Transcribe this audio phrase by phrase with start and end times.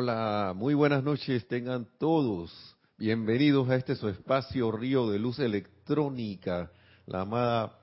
[0.00, 2.52] Hola, muy buenas noches, tengan todos
[2.98, 6.70] bienvenidos a este su espacio Río de Luz Electrónica,
[7.06, 7.80] la amada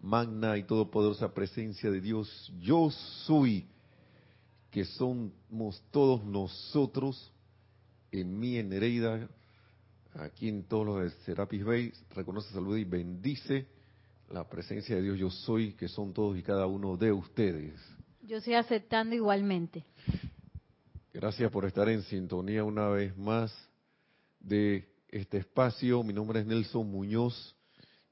[0.00, 3.68] magna y todopoderosa presencia de Dios, yo soy,
[4.72, 7.32] que somos todos nosotros,
[8.10, 9.28] en mí, en Nereida,
[10.14, 13.68] aquí en todos los de Serapis Bay, reconoce, saluda y bendice
[14.30, 17.80] la presencia de Dios, yo soy, que son todos y cada uno de ustedes.
[18.22, 19.84] Yo estoy aceptando igualmente.
[21.14, 23.52] Gracias por estar en sintonía una vez más
[24.40, 26.02] de este espacio.
[26.02, 27.54] Mi nombre es Nelson Muñoz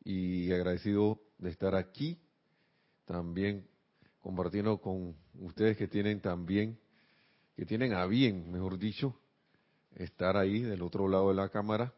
[0.04, 2.20] y agradecido de estar aquí
[3.06, 3.66] también
[4.20, 6.78] compartiendo con ustedes que tienen también,
[7.56, 9.18] que tienen a bien, mejor dicho,
[9.94, 11.94] estar ahí del otro lado de la cámara,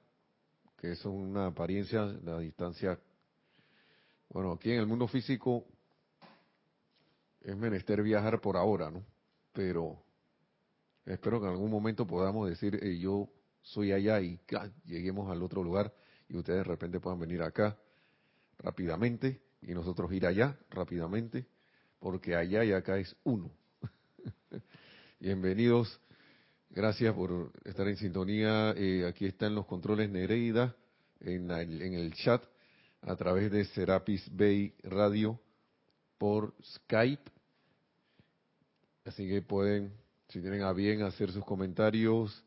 [0.79, 2.97] que es una apariencia, la distancia.
[4.29, 5.65] Bueno, aquí en el mundo físico
[7.41, 9.03] es menester viajar por ahora, ¿no?
[9.53, 10.01] Pero
[11.05, 13.29] Espero que en algún momento podamos decir, yo
[13.63, 14.41] soy allá y
[14.85, 15.93] lleguemos al otro lugar
[16.29, 17.77] y ustedes de repente puedan venir acá
[18.59, 21.47] rápidamente y nosotros ir allá rápidamente,
[21.99, 23.51] porque allá y acá es uno.
[25.21, 26.01] Bienvenidos,
[26.71, 28.73] gracias por estar en sintonía.
[28.77, 30.77] Eh, aquí están los controles Nereida
[31.21, 32.45] en el, en el chat
[33.03, 35.41] a través de Serapis Bay Radio
[36.19, 37.31] por Skype.
[39.05, 40.02] Así que pueden
[40.33, 42.43] si tienen a bien hacer sus comentarios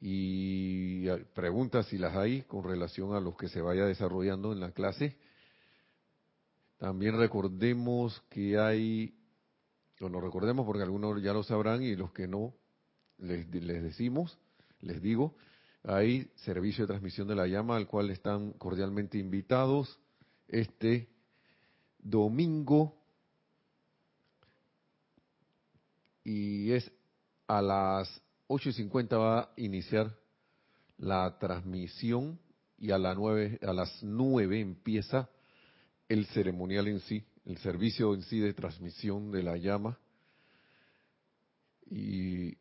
[0.00, 4.72] y preguntas si las hay con relación a los que se vaya desarrollando en la
[4.72, 5.16] clase.
[6.78, 9.16] También recordemos que hay,
[10.00, 12.52] o no recordemos porque algunos ya lo sabrán y los que no,
[13.18, 14.36] les, les decimos,
[14.80, 15.36] les digo,
[15.84, 20.00] hay servicio de transmisión de la llama al cual están cordialmente invitados
[20.48, 21.08] este
[22.00, 22.98] domingo
[26.24, 26.92] y es
[27.48, 30.14] a las 8 y 50 va a iniciar
[30.98, 32.38] la transmisión
[32.78, 35.28] y a, las 9, a las 9 empieza
[36.08, 39.98] el ceremonial en sí, el servicio en sí de transmisión de la llama.
[41.90, 42.56] Y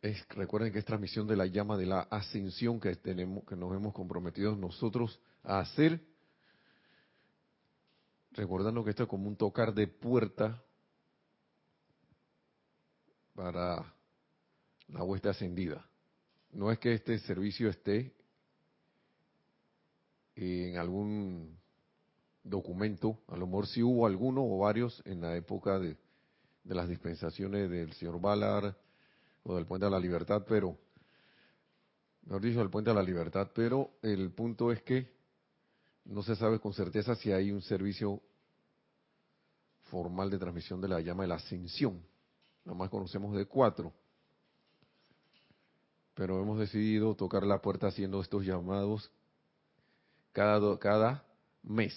[0.00, 3.74] es, recuerden que es transmisión de la llama de la ascensión que tenemos, que nos
[3.74, 6.00] hemos comprometido nosotros a hacer.
[8.32, 10.62] Recordando que esto es como un tocar de puerta
[13.34, 13.94] para
[14.88, 15.84] la hueste ascendida.
[16.52, 18.14] No es que este servicio esté
[20.36, 21.58] en algún
[22.44, 25.96] documento, a lo mejor sí hubo alguno o varios en la época de,
[26.64, 28.74] de las dispensaciones del señor Ballard
[29.44, 30.76] o del Puente a la Libertad, pero,
[32.24, 35.12] mejor dicho, del Puente a la Libertad, pero el punto es que
[36.04, 38.20] no se sabe con certeza si hay un servicio
[39.84, 42.02] formal de transmisión de la llama de la ascensión.
[42.64, 43.92] Nada más conocemos de cuatro.
[46.14, 49.10] Pero hemos decidido tocar la puerta haciendo estos llamados
[50.32, 51.24] cada, cada
[51.62, 51.92] mes.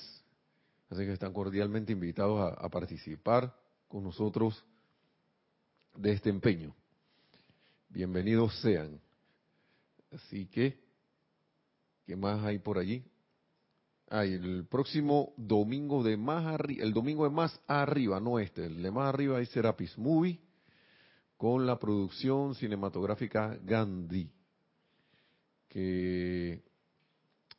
[0.90, 3.53] Así que están cordialmente invitados a, participar
[3.88, 4.64] con nosotros
[5.96, 6.74] de este empeño.
[7.90, 9.00] Bienvenidos sean.
[10.12, 10.80] Así que,
[12.06, 13.03] ¿qué más hay por allí?
[14.09, 18.82] Hay el próximo domingo de más arriba, el domingo de más arriba, no este, el
[18.82, 20.40] de más arriba hay Serapis Movie
[21.46, 24.28] con la producción cinematográfica Gandhi,
[25.68, 26.64] que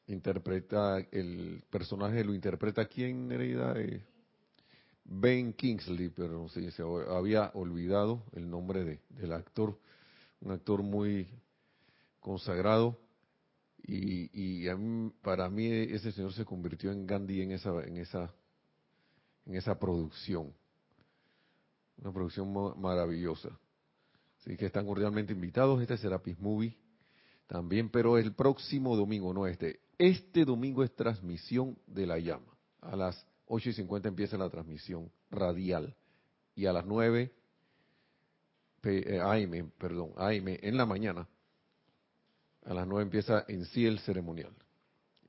[0.08, 3.74] interpreta, el personaje lo interpreta quién, Nereida?
[3.76, 4.04] Eh,
[5.04, 9.78] ben Kingsley, pero no se había olvidado el nombre de, del actor,
[10.40, 11.28] un actor muy
[12.18, 12.98] consagrado
[13.84, 14.66] y, y
[15.22, 18.34] para mí ese señor se convirtió en Gandhi en esa en esa
[19.46, 20.52] en esa producción,
[21.98, 23.56] una producción maravillosa.
[24.46, 25.82] Así que están cordialmente invitados.
[25.82, 26.78] Este Serapis Movie
[27.48, 29.80] también, pero el próximo domingo, no este.
[29.98, 32.56] Este domingo es transmisión de la llama.
[32.80, 35.96] A las 8 y 50 empieza la transmisión radial.
[36.54, 37.32] Y a las 9
[38.84, 41.28] eh, AM, perdón, AM en la mañana,
[42.64, 44.52] a las 9 empieza en sí el ceremonial.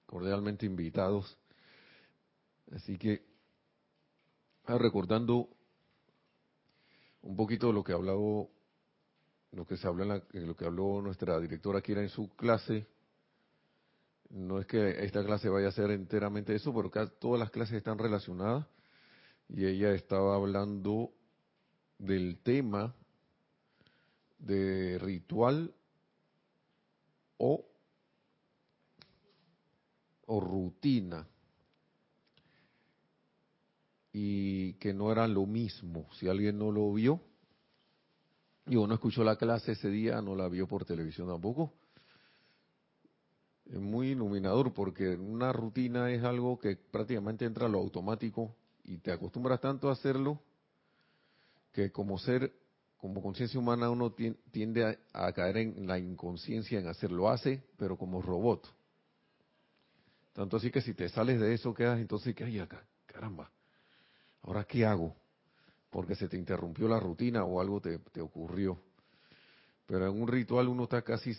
[0.06, 1.36] Cordialmente invitados.
[2.72, 3.26] Así que,
[4.66, 5.50] ah, recordando
[7.24, 8.48] un poquito lo que hablaba
[9.52, 12.88] lo que se habla en, lo que habló nuestra directora aquí era en su clase
[14.30, 17.98] no es que esta clase vaya a ser enteramente eso pero todas las clases están
[17.98, 18.66] relacionadas
[19.50, 21.12] y ella estaba hablando
[21.98, 22.94] del tema
[24.40, 25.74] de ritual
[27.38, 27.66] o
[30.28, 31.28] o rutina.
[34.14, 36.08] Y que no eran lo mismo.
[36.14, 37.20] Si alguien no lo vio
[38.68, 41.74] Y uno escuchó la clase ese día, no la vio por televisión tampoco.
[43.66, 48.98] Es muy iluminador porque una rutina es algo que prácticamente entra a lo automático y
[48.98, 50.42] te acostumbras tanto a hacerlo
[51.72, 52.54] que como ser,
[52.98, 54.14] como conciencia humana uno
[54.52, 57.30] tiende a, caer en la inconsciencia en hacerlo.
[57.30, 58.68] Hace, pero como robot.
[60.34, 63.50] Tanto así que si te sales de eso quedas entonces que hay acá, caramba,
[64.44, 65.16] ahora qué hago,
[65.90, 68.80] porque se te interrumpió la rutina o algo te, ocurrió.
[69.86, 71.34] Pero en un ritual uno está casi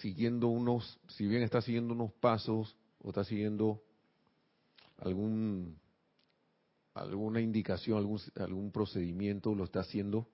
[0.00, 3.82] siguiendo unos, si bien está siguiendo unos pasos o está siguiendo
[4.98, 5.78] algún
[6.94, 10.28] alguna indicación, algún, algún procedimiento, lo está haciendo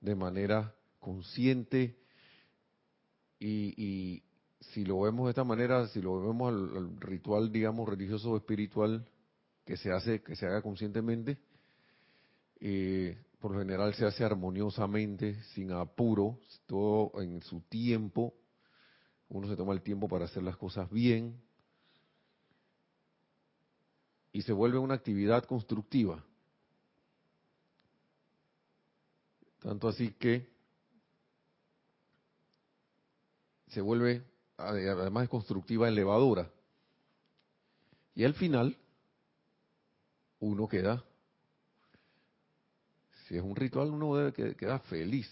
[0.00, 1.98] de manera consciente
[3.38, 4.22] y,
[4.60, 9.06] si lo vemos de esta manera, si lo vemos al, ritual, digamos, religioso o espiritual
[9.64, 11.38] que se hace, que se haga conscientemente,
[12.68, 18.34] eh, por lo general se hace armoniosamente, sin apuro, todo en su tiempo.
[19.28, 21.40] Uno se toma el tiempo para hacer las cosas bien,
[24.32, 26.24] y se vuelve una actividad constructiva.
[29.60, 30.50] Tanto así que
[33.68, 34.24] se vuelve,
[34.56, 36.50] además de constructiva, elevadora.
[38.16, 38.76] Y al final,
[40.40, 41.04] uno queda,
[43.26, 45.28] si es un ritual, uno debe quedar feliz.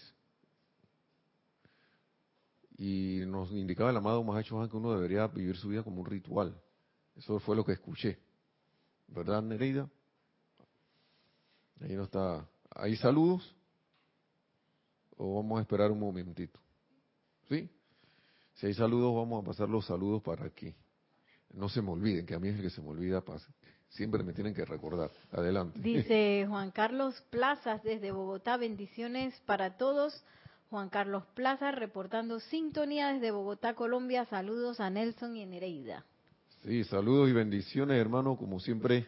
[2.77, 6.59] Y nos indicaba el amado Mahacho que uno debería vivir su vida como un ritual.
[7.15, 8.19] Eso fue lo que escuché.
[9.07, 9.89] ¿Verdad, Nereida?
[11.79, 12.45] Ahí no está.
[12.71, 13.55] ¿Hay saludos?
[15.15, 16.59] ¿O vamos a esperar un momentito?
[17.47, 17.69] ¿Sí?
[18.55, 20.75] Si hay saludos, vamos a pasar los saludos para aquí.
[21.53, 23.23] No se me olviden, que a mí es el que se me olvida,
[23.95, 25.09] siempre me tienen que recordar.
[25.31, 25.79] Adelante.
[25.79, 30.23] Dice Juan Carlos Plazas desde Bogotá, bendiciones para todos.
[30.69, 34.25] Juan Carlos Plazas reportando sintonía desde Bogotá, Colombia.
[34.25, 36.05] Saludos a Nelson y a Nereida.
[36.63, 39.05] Sí, saludos y bendiciones, hermano, como siempre,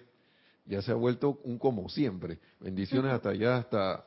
[0.66, 2.40] ya se ha vuelto un como siempre.
[2.60, 4.06] Bendiciones hasta allá, hasta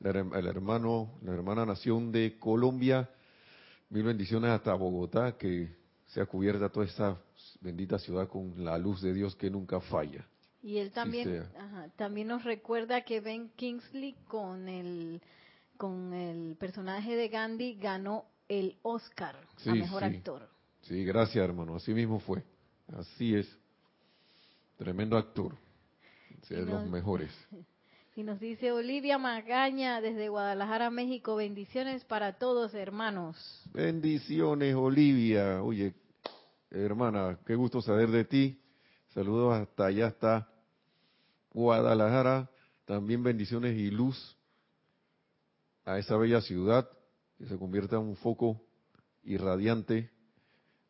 [0.00, 3.08] el hermano, la hermana nación de Colombia.
[3.90, 7.18] Mil bendiciones hasta Bogotá, que sea cubierta toda esa
[7.60, 10.26] bendita ciudad con la luz de Dios que nunca falla.
[10.62, 11.44] Y él también,
[11.96, 15.20] también nos recuerda que Ben Kingsley con el
[15.76, 20.48] con el personaje de Gandhi ganó el Oscar a mejor actor.
[20.82, 21.76] Sí, gracias, hermano.
[21.76, 22.42] Así mismo fue.
[22.96, 23.46] Así es.
[24.78, 25.56] Tremendo actor.
[26.48, 27.30] de los mejores.
[28.18, 31.36] Y nos dice Olivia Magaña desde Guadalajara, México.
[31.36, 33.36] Bendiciones para todos, hermanos.
[33.74, 35.62] Bendiciones, Olivia.
[35.62, 35.92] Oye,
[36.70, 38.58] hermana, qué gusto saber de ti.
[39.12, 40.48] Saludos hasta allá, hasta
[41.50, 42.48] Guadalajara.
[42.86, 44.34] También bendiciones y luz
[45.84, 46.88] a esa bella ciudad
[47.36, 48.62] que se convierta en un foco
[49.24, 50.10] irradiante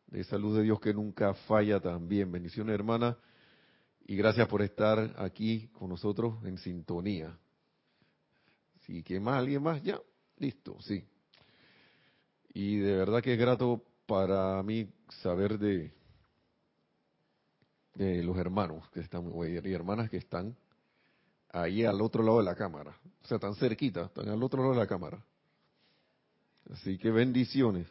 [0.05, 2.31] de esa luz de Dios que nunca falla también.
[2.31, 3.17] Bendiciones, hermana,
[4.07, 7.37] y gracias por estar aquí con nosotros en sintonía.
[8.85, 9.99] Si que más, alguien más, ya,
[10.37, 11.03] listo, sí.
[12.53, 14.89] Y de verdad que es grato para mí
[15.21, 15.93] saber de,
[18.23, 20.55] los hermanos que están, y hermanas que están
[21.49, 22.97] ahí al otro lado de la cámara.
[23.23, 25.21] O sea, tan cerquita, están al otro lado de la cámara.
[26.71, 27.87] Así que bendiciones.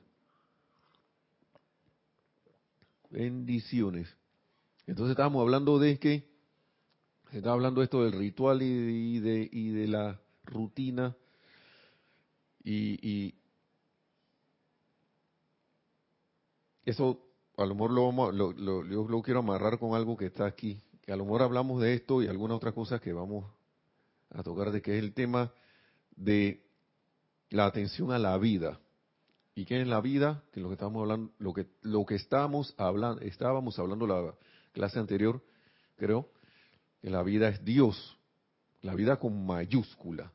[3.10, 4.08] Bendiciones.
[4.86, 6.28] Entonces estábamos hablando de que,
[7.32, 11.16] estaba hablando esto del ritual y de, y de, la rutina
[12.62, 13.34] y,
[16.84, 17.20] eso
[17.56, 21.12] a lo mejor lo, vamos, lo, lo quiero amarrar con algo que está aquí, que
[21.12, 23.44] a lo mejor hablamos de esto y algunas otras cosas que vamos
[24.30, 25.52] a tocar de que es el tema
[26.14, 26.64] de
[27.50, 28.80] la atención a la vida.
[29.56, 30.44] ¿Y qué es la vida?
[30.52, 34.34] Que lo que estamos hablando, lo que lo que estábamos hablando, estábamos hablando la
[34.72, 35.42] clase anterior,
[35.96, 36.28] creo,
[37.00, 38.18] que la vida es Dios,
[38.82, 40.30] la vida con mayúscula.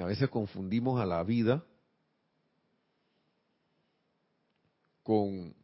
[0.00, 1.64] A veces confundimos a la vida
[5.04, 5.54] con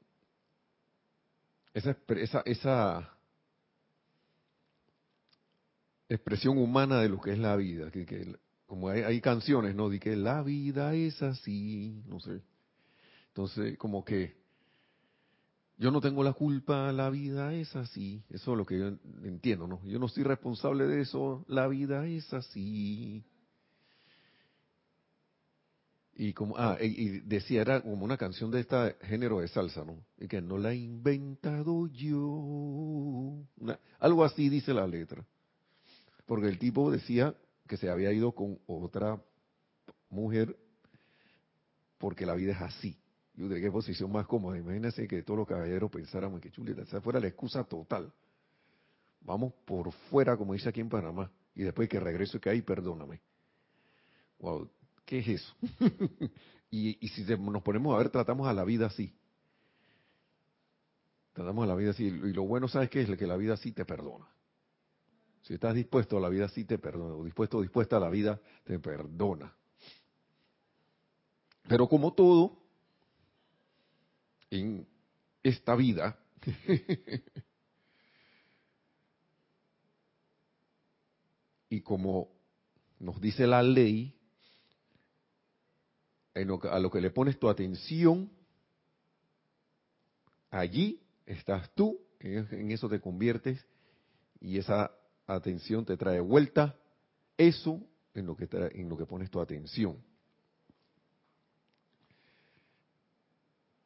[1.75, 3.17] esa, esa, esa
[6.09, 8.37] expresión humana de lo que es la vida, que, que
[8.73, 9.91] como hay, canciones, ¿no?
[9.91, 12.41] De que la vida es así, no sé.
[13.29, 14.35] Entonces, como que
[15.77, 18.25] yo no tengo la culpa, la vida es así.
[18.31, 18.87] Eso es lo que yo
[19.25, 19.85] entiendo, ¿no?
[19.85, 23.23] Yo no estoy responsable de eso, la vida es así.
[26.15, 30.03] Y como, ah, y, decía, era como una canción de este género de salsa, ¿no?
[30.17, 33.45] Y que no la he inventado yo.
[33.99, 35.27] algo así dice la letra.
[36.25, 39.23] Porque el tipo decía que se había ido con otra
[40.11, 40.57] mujer
[41.99, 42.99] porque la vida es así.
[43.35, 44.59] Yo de qué posición más cómoda.
[44.59, 48.13] Imagínense que todos los caballeros pensáramos que chuleta, esa fuera la excusa total.
[49.21, 52.63] Vamos por fuera, como dice aquí en Panamá, y después que regreso y que ahí,
[52.63, 53.21] perdóname.
[54.41, 54.69] Wow,
[55.05, 55.55] ¿qué es eso?
[56.71, 59.15] y, si nos ponemos a ver, tratamos a la vida así.
[61.33, 62.05] Tratamos a la vida así.
[62.05, 63.17] Y lo bueno, ¿sabes qué es?
[63.17, 64.27] Que la vida sí te perdona.
[65.43, 67.15] Si estás dispuesto a la vida, sí te perdona.
[67.17, 69.53] O dispuesto o dispuesta a la vida, te perdona.
[71.69, 72.63] Pero como todo,
[74.51, 74.87] en
[75.43, 76.19] esta vida,
[81.71, 82.29] y como
[83.01, 84.17] nos dice la ley,
[86.35, 88.31] a lo que le pones tu atención,
[90.51, 93.67] allí estás tú, en eso te conviertes
[94.41, 94.93] y esa
[95.27, 96.77] atención te trae vuelta
[97.37, 97.81] eso
[98.15, 99.97] en lo que, en lo que pones tu atención.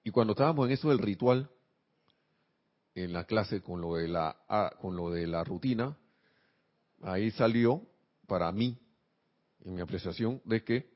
[0.04, 1.50] Y cuando estábamos en eso del ritual,
[2.94, 4.36] en la clase con lo de la,
[4.80, 5.96] con lo de la rutina,
[7.02, 7.82] ahí salió
[8.26, 8.78] para mí,
[9.64, 10.88] en mi apreciación, de que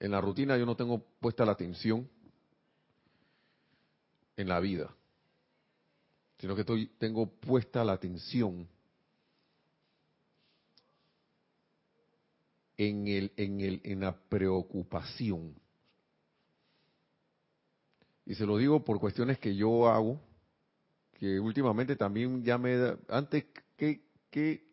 [0.00, 2.08] en la rutina yo no tengo puesta la atención
[4.36, 4.94] en la vida,
[6.38, 8.66] sino que estoy, tengo puesta la atención
[12.80, 15.54] en, el, en, el, en la preocupación.
[18.24, 20.18] Y se lo digo por cuestiones que yo hago,
[21.12, 23.44] que últimamente también ya me da, antes
[23.76, 24.64] que, qué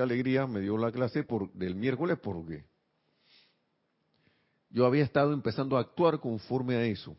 [0.00, 2.64] alegría me dio la clase por, del miércoles porque
[4.70, 7.16] yo había estado empezando a actuar conforme a eso.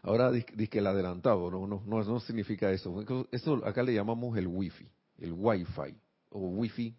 [0.00, 3.04] ahora dice que el adelantado, no, no, no, no significa eso.
[3.30, 4.88] Eso acá le llamamos el wifi,
[5.18, 5.94] el wifi
[6.30, 6.96] o wifi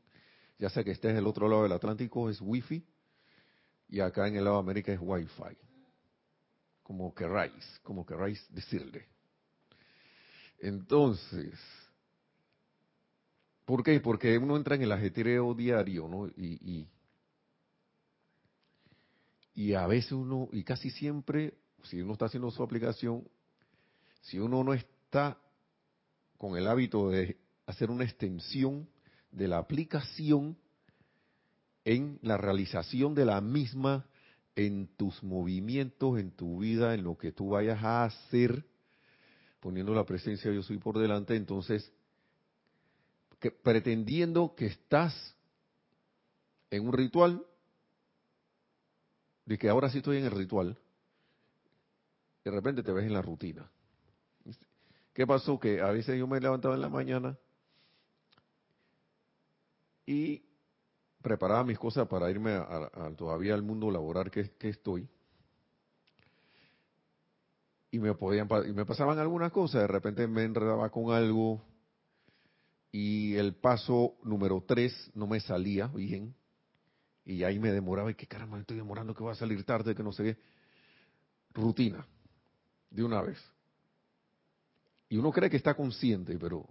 [0.60, 2.84] ya sea que estés del otro lado del Atlántico es Wi-Fi
[3.90, 5.58] y acá en el lado de América es Wi-Fi.
[6.84, 9.08] Como queráis, como queráis decirle.
[10.60, 11.54] Entonces,
[13.66, 14.00] ¿por qué?
[14.00, 16.28] Porque uno entra en el ajetreo diario, ¿no?
[16.28, 16.90] Y, y,
[19.54, 23.28] y a veces uno, y casi siempre, si uno está haciendo su aplicación,
[24.22, 25.38] si uno no está
[26.38, 28.88] con el hábito de hacer una extensión
[29.32, 30.58] de la aplicación
[31.86, 34.06] en la realización de la misma
[34.56, 38.66] en tus movimientos, en tu vida, en lo que tú vayas a hacer,
[39.60, 41.92] poniendo la presencia yo soy por delante, entonces,
[43.64, 45.36] pretendiendo que estás
[46.72, 47.46] en un ritual,
[49.46, 50.78] de que ahora sí estoy en el ritual,
[52.44, 53.70] de repente te ves en la rutina.
[55.14, 55.60] ¿Qué pasó?
[55.60, 57.38] Que a veces yo me levantaba en la mañana
[60.08, 60.42] y
[61.22, 65.08] preparaba mis cosas para irme a, todavía al mundo laboral que, estoy.
[67.92, 71.62] Y me podían y me pasaban algunas cosas, de repente me enredaba con algo
[72.92, 76.34] y el paso número tres no me salía bien
[77.26, 80.04] y ahí me demoraba y que caramba, estoy demorando que voy a salir tarde, que
[80.04, 80.38] no sé qué.
[81.54, 82.06] Rutina,
[82.90, 83.38] de una vez.
[85.10, 86.66] Y uno cree que está consciente, pero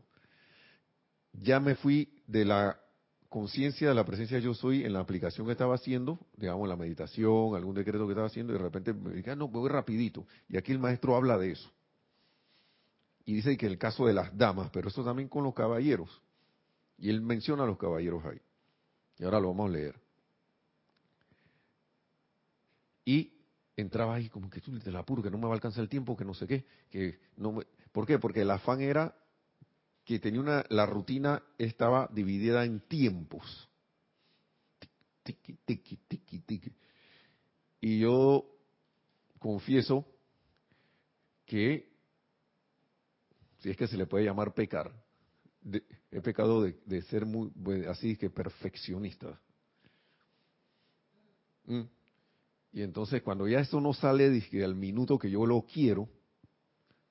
[1.33, 2.81] ya me fui de la
[3.28, 7.54] conciencia de la presencia yo soy en la aplicación que estaba haciendo, digamos, la meditación,
[7.54, 10.26] algún decreto que estaba haciendo, y de repente me dije, ah, no, voy rapidito.
[10.49, 11.71] Y aquí el maestro habla de eso.
[13.25, 16.23] Y dice que el caso de las damas, pero eso también con los caballeros.
[16.99, 18.40] Y él menciona a los caballeros ahí.
[19.18, 19.95] Y ahora lo vamos a leer.
[23.04, 23.33] Y
[23.76, 25.88] entraba ahí como que tú te la apuro, que no me va a alcanzar el
[25.88, 27.64] tiempo, que no sé qué, que no me...
[27.92, 28.18] ¿Por qué?
[28.18, 29.14] Porque el afán era
[30.06, 33.68] que tenía una, la rutina estaba dividida en tiempos.
[37.80, 38.48] Y yo
[39.40, 40.06] confieso
[41.44, 41.92] que,
[43.58, 44.92] si es que se le puede llamar pecar,
[46.12, 47.50] he pecado de, ser muy,
[47.86, 49.40] así que perfeccionista.
[51.64, 51.82] Mm.
[52.75, 56.08] Y entonces cuando ya eso no sale dije, al minuto que yo lo quiero,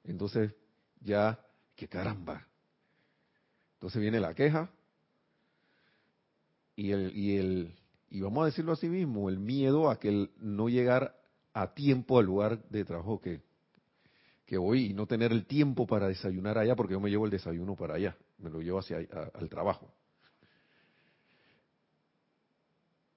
[0.06, 0.54] entonces
[1.02, 1.38] ya,
[1.76, 2.48] que caramba,
[3.86, 4.72] entonces viene la queja
[6.76, 7.76] y el, y el,
[8.10, 11.16] y vamos a decirlo así mismo, el miedo a que no llegar
[11.54, 13.44] a tiempo al lugar de trabajo que,
[14.48, 17.32] que voy y no tener el tiempo para desayunar allá porque yo me llevo el
[17.32, 18.98] desayuno para allá, me lo llevo hacia
[19.36, 19.94] al trabajo.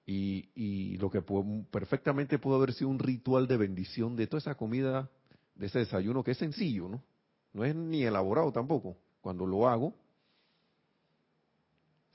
[0.05, 1.23] Y, y, lo que
[1.71, 5.09] perfectamente pudo haber sido un ritual de bendición de toda esa comida,
[5.55, 7.01] de ese desayuno que es sencillo, ¿no?
[7.53, 8.97] No es ni elaborado tampoco.
[9.21, 9.95] Cuando lo hago,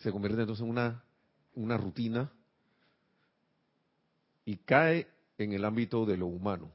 [0.04, 1.02] se convierte entonces en una,
[1.54, 2.30] una rutina
[4.44, 5.08] y cae
[5.38, 6.70] en el ámbito de lo humano.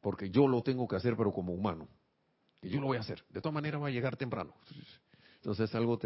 [0.00, 1.86] Porque yo lo tengo que hacer, pero como humano.
[2.62, 3.22] Y yo lo voy a hacer.
[3.28, 4.54] De todas maneras va a llegar temprano.
[5.36, 5.98] Entonces es algo,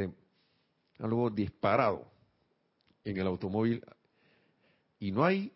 [0.99, 2.11] algo disparado
[3.05, 3.85] en el automóvil.
[4.99, 5.53] Y no hay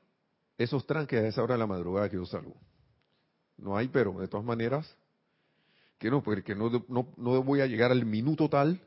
[0.56, 2.54] esos tranques a esa hora de la madrugada que yo salgo.
[3.56, 4.96] No hay, pero de todas maneras,
[5.98, 8.80] que no, porque no, no, no voy a llegar al minuto tal,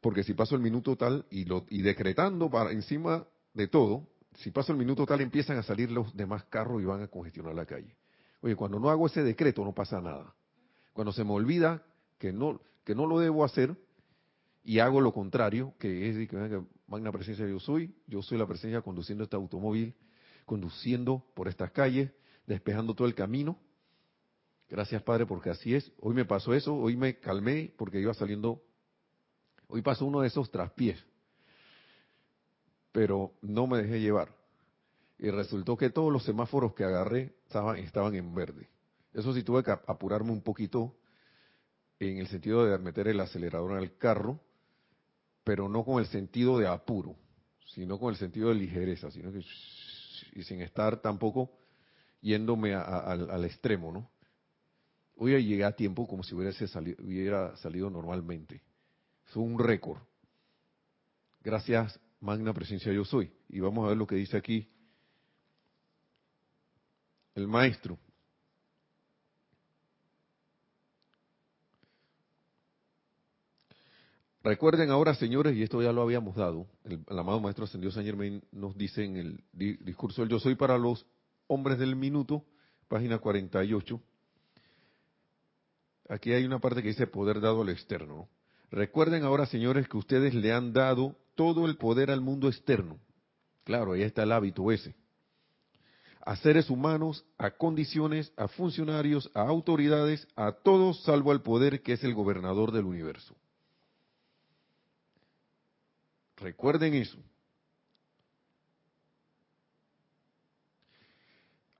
[0.00, 4.50] porque si paso el minuto tal y, lo, y decretando para encima de todo, si
[4.50, 7.66] paso el minuto tal empiezan a salir los demás carros y van a congestionar la
[7.66, 7.96] calle.
[8.40, 10.34] Oye, cuando no hago ese decreto no pasa nada.
[10.92, 11.82] Cuando se me olvida
[12.18, 13.76] que no, que no lo debo hacer
[14.62, 18.82] y hago lo contrario, que es que magna presencia yo soy, yo soy la presencia
[18.82, 19.94] conduciendo este automóvil,
[20.44, 22.10] conduciendo por estas calles,
[22.46, 23.58] despejando todo el camino.
[24.68, 25.90] Gracias Padre porque así es.
[26.00, 28.62] Hoy me pasó eso, hoy me calmé porque iba saliendo,
[29.68, 31.02] hoy pasó uno de esos traspiés,
[32.92, 34.38] pero no me dejé llevar
[35.18, 38.68] y resultó que todos los semáforos que agarré estaban, en verde.
[39.12, 40.96] Eso sí tuve que apurarme un poquito
[41.98, 44.40] en el sentido de meter el acelerador en el carro,
[45.42, 47.16] pero no con el sentido de apuro,
[47.66, 49.42] sino con el sentido de ligereza, sino que
[50.34, 51.50] y sin estar tampoco
[52.20, 54.10] yéndome al extremo, ¿no?
[55.16, 58.62] Hoy llegué a tiempo como si hubiese salido, hubiera salido normalmente.
[59.28, 60.00] Fue un récord.
[61.42, 63.32] Gracias, magna presencia yo soy.
[63.48, 64.68] Y vamos a ver lo que dice aquí
[67.34, 67.98] el maestro.
[74.42, 78.42] Recuerden ahora, señores, y esto ya lo habíamos dado, el, amado Maestro Ascendido San Germain
[78.50, 81.04] nos dice en el discurso del Yo Soy para los
[81.48, 82.44] hombres del minuto,
[82.88, 84.00] página 48.
[86.08, 88.28] Aquí hay una parte que dice poder dado al externo.
[88.70, 92.98] Recuerden ahora, señores, que ustedes le han dado todo el poder al mundo externo.
[93.64, 94.94] Claro, ahí está el hábito ese
[96.28, 101.94] a seres humanos, a condiciones, a funcionarios, a autoridades, a todos salvo al poder que
[101.94, 103.34] es el gobernador del universo.
[106.36, 107.18] Recuerden eso.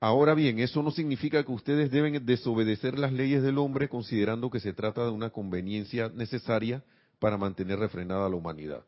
[0.01, 4.61] Ahora bien, eso no significa que ustedes deben desobedecer las leyes del hombre considerando que
[4.61, 6.83] se trata de una conveniencia necesaria
[7.19, 8.85] para mantener refrenada la humanidad.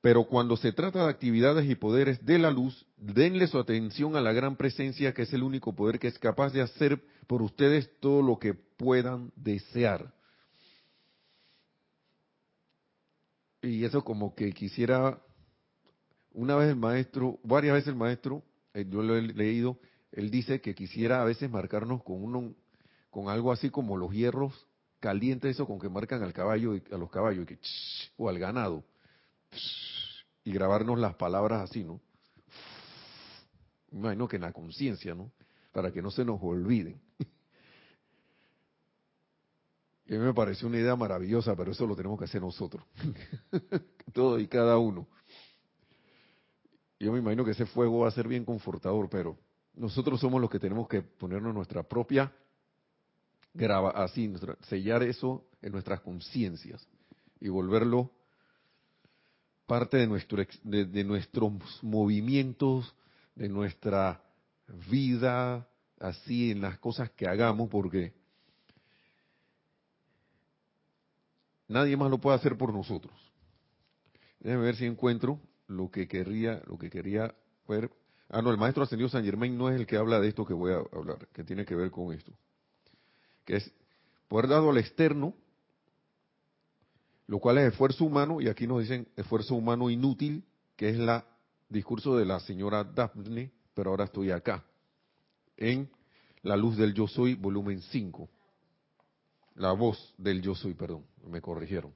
[0.00, 4.20] Pero cuando se trata de actividades y poderes de la luz, denle su atención a
[4.20, 7.90] la gran presencia que es el único poder que es capaz de hacer por ustedes
[8.00, 10.12] todo lo que puedan desear.
[13.62, 15.20] Y eso como que quisiera,
[16.32, 18.42] una vez el maestro, varias veces el maestro,
[18.72, 19.78] eh, yo lo he leído,
[20.12, 22.54] él dice que quisiera a veces marcarnos con uno,
[23.10, 24.66] con algo así como los hierros
[24.98, 27.46] calientes, eso con que marcan al caballo, a los caballos,
[28.16, 28.84] o al ganado
[30.44, 32.00] y grabarnos las palabras así, ¿no?
[33.92, 35.32] Imagino que en la conciencia, ¿no?
[35.72, 37.00] Para que no se nos olviden.
[40.06, 42.84] Y a mí me pareció una idea maravillosa, pero eso lo tenemos que hacer nosotros.
[44.12, 45.06] Todo y cada uno.
[46.98, 49.38] Yo me imagino que ese fuego va a ser bien confortador, pero
[49.80, 52.30] nosotros somos los que tenemos que ponernos nuestra propia
[53.54, 54.30] graba así,
[54.68, 56.86] sellar eso en nuestras conciencias
[57.40, 58.12] y volverlo
[59.66, 62.94] parte de, nuestro, de, nuestros movimientos,
[63.34, 64.22] de nuestra
[64.90, 65.66] vida,
[65.98, 68.12] así en las cosas que hagamos, porque
[71.68, 73.14] nadie más lo puede hacer por nosotros.
[74.40, 77.34] Déjame ver si encuentro lo que quería, lo que quería
[77.66, 77.90] ver.
[78.30, 80.54] Ah, no, el maestro ascendido San Germain no es el que habla de esto que
[80.54, 82.32] voy a hablar, que tiene que ver con esto.
[83.44, 83.72] Que es
[84.28, 85.34] poder dado al externo
[87.30, 90.42] lo cual es esfuerzo humano, y aquí nos dicen esfuerzo humano inútil,
[90.74, 91.08] que es el
[91.68, 94.64] discurso de la señora Daphne, pero ahora estoy acá,
[95.56, 95.88] en
[96.42, 98.28] La luz del yo soy, volumen 5.
[99.54, 101.94] La voz del yo soy, perdón, me corrigieron.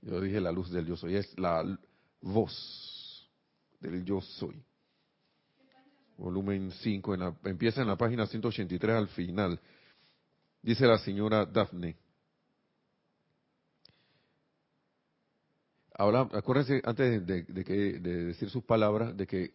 [0.00, 1.64] Yo dije la luz del yo soy, es la
[2.20, 3.28] voz
[3.80, 4.62] del yo soy.
[6.22, 9.58] Volumen 5, empieza en la página 183 al final.
[10.62, 11.96] Dice la señora Daphne,
[15.94, 19.52] Ahora, acuérdense, antes de, que, de decir sus palabras, de que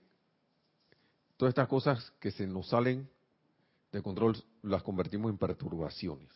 [1.37, 3.09] todas estas cosas que se nos salen
[3.91, 6.29] de control las convertimos en perturbaciones.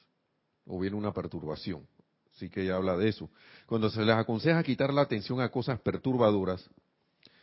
[0.66, 1.86] O viene una perturbación.
[2.34, 3.30] Así que ella habla de eso.
[3.68, 6.68] Cuando se les aconseja quitar la atención a cosas perturbadoras,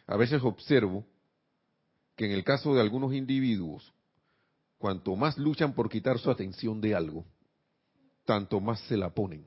[0.06, 1.04] a veces observo
[2.18, 3.94] que en el caso de algunos individuos,
[4.76, 7.24] cuanto más luchan por quitar su atención de algo,
[8.24, 9.46] tanto más se la ponen.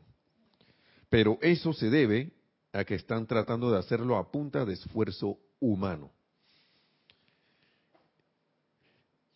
[1.10, 2.32] Pero eso se debe
[2.72, 6.14] a que están tratando de hacerlo a punta de esfuerzo humano.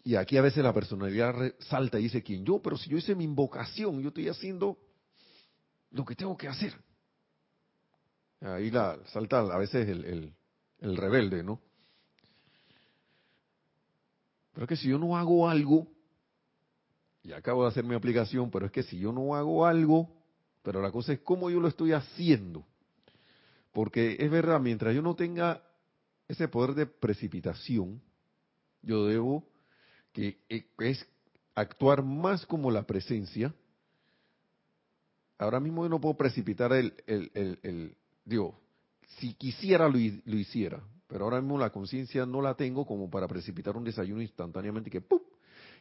[0.05, 2.61] Y aquí a veces la personalidad salta y dice, ¿quién yo?
[2.61, 4.77] Pero si yo hice mi invocación, yo estoy haciendo
[5.91, 6.73] lo que tengo que hacer.
[8.39, 10.33] Ahí la, salta a veces el,
[10.79, 11.59] el rebelde, ¿no?
[14.55, 15.85] Pero es que si yo no hago algo,
[17.21, 20.09] y acabo de hacer mi aplicación, pero es que si yo no hago algo,
[20.63, 22.65] pero la cosa es cómo yo lo estoy haciendo.
[23.73, 25.61] Porque es verdad, mientras yo no tenga
[26.29, 28.01] ese poder de precipitación,
[28.81, 29.43] yo debo
[30.13, 31.05] que eh, es
[31.53, 33.53] actuar más como la presencia.
[35.37, 38.57] Ahora mismo yo no puedo precipitar el, el, el, digo,
[39.19, 43.77] si quisiera lo, hiciera, pero ahora mismo la conciencia no la tengo como para precipitar
[43.77, 45.21] un desayuno instantáneamente que ¡pum!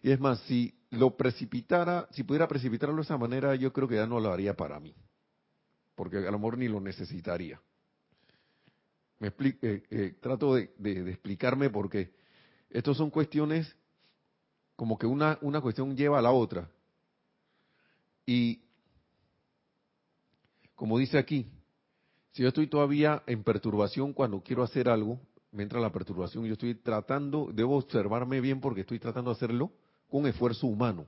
[0.03, 3.95] Y es más, si lo precipitara, si pudiera precipitarlo de esa manera, yo creo que
[3.95, 4.95] ya no lo haría para mí,
[5.95, 7.61] porque a lo mejor ni lo necesitaría.
[9.19, 12.13] Me eh, eh, trato de, de, explicarme porque
[12.69, 13.75] estas son cuestiones
[14.77, 16.69] como que una, una cuestión lleva a la otra.
[18.27, 18.61] Y
[20.75, 21.51] como dice aquí,
[22.35, 25.21] si yo estoy todavía en perturbación cuando quiero hacer algo,
[25.53, 29.71] me entra la perturbación, yo estoy tratando, debo observarme bien porque estoy tratando de hacerlo
[30.11, 31.07] con esfuerzo humano.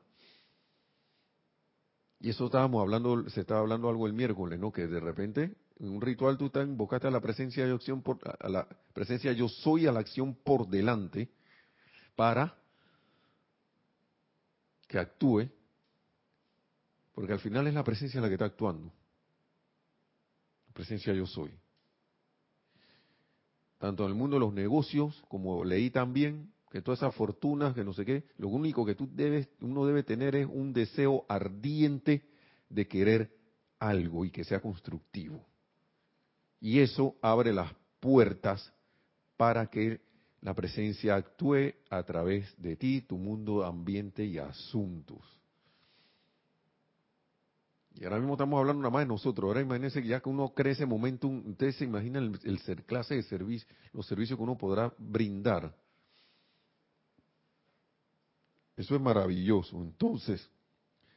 [2.20, 4.70] Y eso estábamos hablando, se estaba hablando algo el miércoles, ¿no?
[4.70, 8.18] Que de repente en un ritual tú te invocaste a la presencia de acción por,
[8.38, 11.28] a la presencia yo soy a la acción por delante
[12.14, 12.56] para
[14.86, 15.50] que actúe,
[17.12, 18.92] porque al final es la presencia la que está actuando.
[20.76, 21.50] Presencia yo soy.
[23.78, 27.82] Tanto en el mundo de los negocios, como leí también, que todas esas fortunas, que
[27.82, 32.28] no sé qué, lo único que tú debes, uno debe tener es un deseo ardiente
[32.68, 33.34] de querer
[33.78, 35.42] algo y que sea constructivo.
[36.60, 38.70] Y eso abre las puertas
[39.38, 40.02] para que
[40.42, 45.24] la presencia actúe a través de ti, tu mundo, ambiente y asuntos.
[47.98, 49.48] Y ahora mismo estamos hablando nada más de nosotros.
[49.48, 53.14] Ahora imagínense que ya que uno cree ese momento, ustedes se imaginan el, ser, clase
[53.14, 55.74] de servicio, los servicios que uno podrá brindar
[58.76, 59.76] eso es maravilloso.
[59.78, 60.48] Entonces,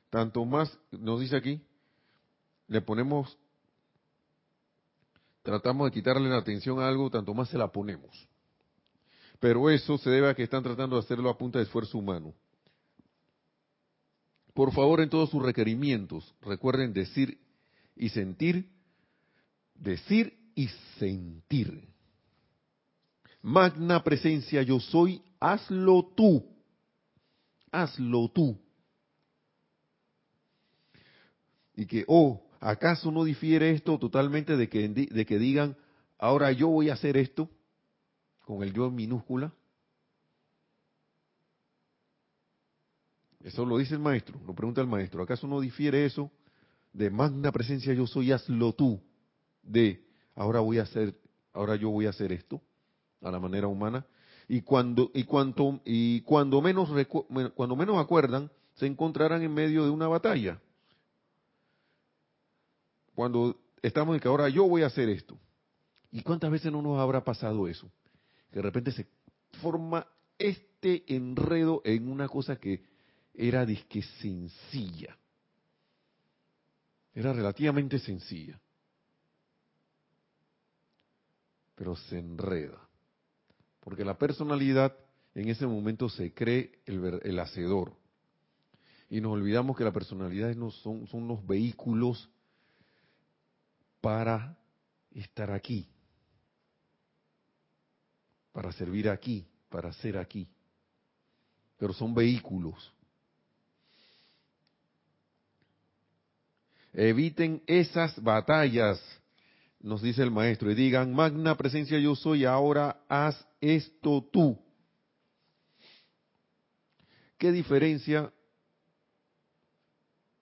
[0.10, 1.62] tanto más, nos dice aquí,
[2.68, 3.38] le ponemos,
[5.44, 8.28] tratamos de quitarle la atención a algo, tanto más se la ponemos.
[9.40, 12.34] Pero eso se debe a que están tratando de hacerlo a punta de esfuerzo humano.
[14.54, 17.38] Por favor, en todos sus requerimientos, recuerden decir
[17.96, 18.70] y sentir,
[19.76, 21.88] decir y sentir.
[23.42, 26.44] Magna presencia yo soy, hazlo tú
[27.72, 28.58] hazlo tú.
[31.76, 35.78] Y que, oh, ¿acaso no difiere esto totalmente de que, de que digan,
[36.18, 37.50] ahora yo voy a hacer esto,
[38.46, 39.54] con el yo en minúscula?
[43.44, 45.24] Eso lo dice el maestro, lo pregunta el maestro.
[45.24, 46.32] ¿Acaso no difiere eso
[46.92, 49.02] de magna presencia yo soy, hazlo tú?
[49.64, 50.04] De
[50.36, 51.16] ahora voy a hacer,
[51.54, 52.62] ahora yo voy a hacer esto
[53.22, 54.06] a la manera humana
[54.48, 56.90] y cuando y cuanto y cuando menos
[57.54, 60.60] cuando menos acuerdan se encontrarán en medio de una batalla.
[63.14, 65.38] Cuando estamos en que ahora yo voy a hacer esto.
[66.12, 67.92] ¿Y cuántas veces no nos habrá pasado eso?
[68.50, 69.08] Que de repente se
[69.62, 72.89] forma este enredo en una cosa que
[73.42, 75.18] era disque sencilla.
[77.14, 78.60] Era relativamente sencilla.
[81.74, 82.86] Pero se enreda.
[83.80, 84.94] Porque la personalidad
[85.36, 87.96] en ese momento se cree el, hacedor.
[89.10, 92.30] Y nos olvidamos que la personalidad no son, son unos vehículos
[94.02, 94.58] para
[95.12, 95.88] estar aquí,
[98.52, 100.50] para servir aquí, para ser aquí.
[101.78, 102.94] Pero son vehículos.
[106.94, 109.00] Eviten esas batallas
[109.80, 114.60] nos dice el maestro, y digan, magna presencia yo soy, ahora haz esto tú.
[117.38, 118.34] ¿Qué diferencia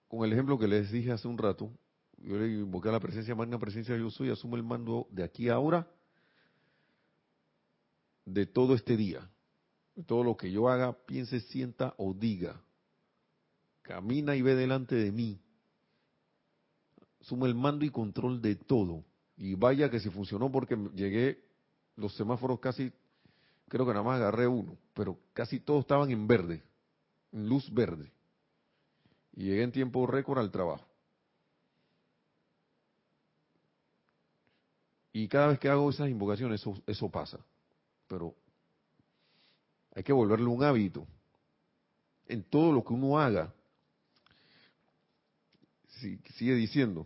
[0.08, 1.72] con el ejemplo que les dije hace un rato?
[2.18, 5.50] Yo le invoqué a la presencia, magna presencia yo soy, asumo el mando de aquí
[5.50, 5.88] a ahora,
[8.26, 9.30] de todo este día.
[9.96, 12.60] De todo lo que yo haga, piense, sienta o diga.
[13.84, 15.40] Camina y ve delante de mí.
[17.28, 19.04] Asumo el mando y control de todo.
[19.36, 21.44] Y vaya que si funcionó porque llegué,
[21.98, 22.90] los semáforos casi,
[23.68, 26.64] creo que nada más agarré uno, pero casi todos estaban en verde,
[27.34, 28.10] en luz verde.
[29.34, 30.88] Y llegué en tiempo récord al trabajo.
[35.12, 37.40] Y cada vez que hago esas invocaciones, eso, eso pasa.
[38.08, 38.36] Pero
[39.94, 41.06] hay que volverle un hábito.
[42.26, 43.54] en todo lo que uno haga.
[45.90, 47.06] sigue diciendo.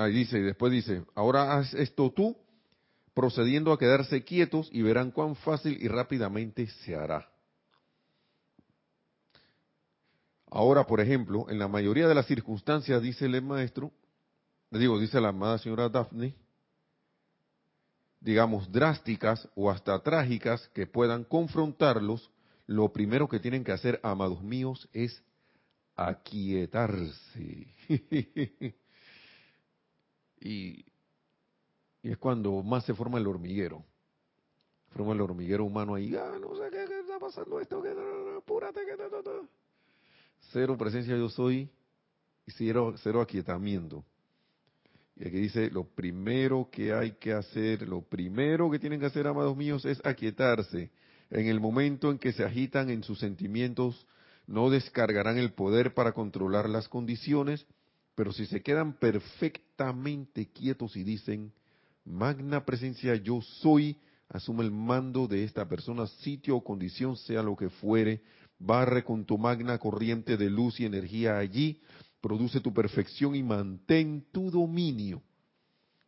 [0.00, 2.34] Ahí dice, y después dice, ahora haz esto tú,
[3.12, 7.30] procediendo a quedarse quietos y verán cuán fácil y rápidamente se hará.
[10.46, 13.92] Ahora, por ejemplo, en la mayoría de las circunstancias, dice el maestro,
[14.70, 16.34] digo, dice la amada señora Daphne,
[18.20, 22.30] digamos, drásticas o hasta trágicas que puedan confrontarlos,
[22.66, 25.22] lo primero que tienen que hacer, amados míos, es
[25.94, 27.66] aquietarse.
[30.40, 30.84] y,
[32.02, 33.84] es cuando más se forma el hormiguero.
[34.90, 37.90] Forma el hormiguero humano ahí, ah, no sé qué, está pasando esto, que
[38.36, 38.96] apúrate, que
[40.52, 41.70] Cero presencia yo soy
[42.46, 44.04] y cero, cero aquietamiento.
[45.16, 49.26] Y aquí dice, lo primero que hay que hacer, lo primero que tienen que hacer,
[49.26, 50.90] amados míos, es aquietarse.
[51.30, 54.06] En el momento en que se agitan en sus sentimientos,
[54.46, 57.66] no descargarán el poder para controlar las condiciones,
[58.20, 61.54] pero si se quedan perfectamente quietos y dicen,
[62.04, 63.96] magna presencia yo soy,
[64.28, 68.22] asume el mando de esta persona, sitio o condición, sea lo que fuere,
[68.58, 71.80] barre con tu magna corriente de luz y energía allí,
[72.20, 75.22] produce tu perfección y mantén tu dominio.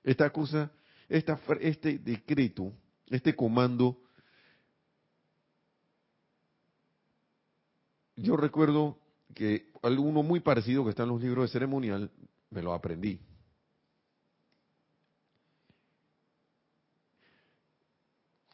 [0.04, 0.70] Esta cosa,
[1.08, 2.74] esta, este decreto,
[3.06, 4.02] este comando,
[8.16, 8.98] yo recuerdo
[9.34, 12.10] que alguno muy parecido que está en los libros de ceremonial,
[12.50, 13.20] me lo aprendí.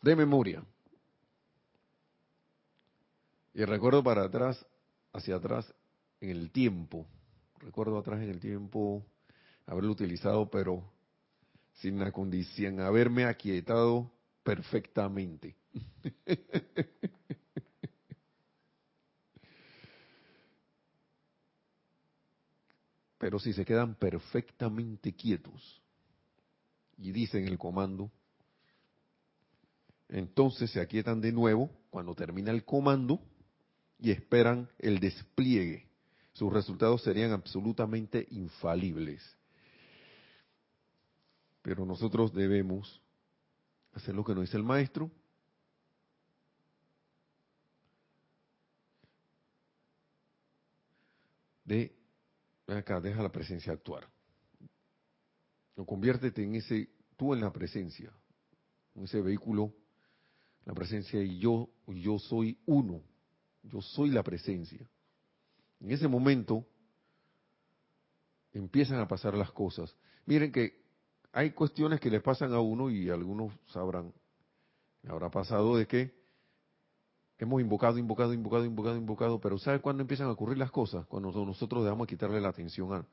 [0.03, 0.65] De memoria.
[3.53, 4.65] Y recuerdo para atrás,
[5.13, 5.73] hacia atrás,
[6.21, 7.07] en el tiempo,
[7.59, 9.05] recuerdo atrás en el tiempo
[9.67, 10.83] haberlo utilizado, pero
[11.75, 14.11] sin la condición, haberme aquietado
[14.43, 15.57] perfectamente.
[23.19, 25.83] pero si se quedan perfectamente quietos
[26.97, 28.11] y dicen el comando,
[30.09, 33.21] entonces se aquietan de nuevo cuando termina el comando
[33.99, 35.89] y esperan el despliegue
[36.39, 39.21] sus resultados serían absolutamente infalibles.
[41.63, 43.03] Pero nosotros debemos
[43.93, 45.11] hacer lo que nos dice el maestro.
[51.65, 51.98] De,
[52.77, 54.09] acá, deja la presencia actuar.
[55.77, 58.13] No conviértete en ese, tú en la presencia,
[58.95, 59.73] en ese vehículo,
[60.65, 63.01] la presencia y yo, yo soy uno,
[63.63, 64.87] yo soy la presencia.
[65.81, 66.67] En ese momento
[68.53, 69.95] empiezan a pasar las cosas.
[70.27, 70.83] Miren que
[71.33, 74.13] hay cuestiones que le pasan a uno y algunos sabrán,
[75.07, 76.19] habrá pasado de que
[77.39, 81.07] hemos invocado, invocado, invocado, invocado, invocado, pero ¿sabe cuándo empiezan a ocurrir las cosas?
[81.07, 83.07] Cuando nosotros dejamos de quitarle la atención al,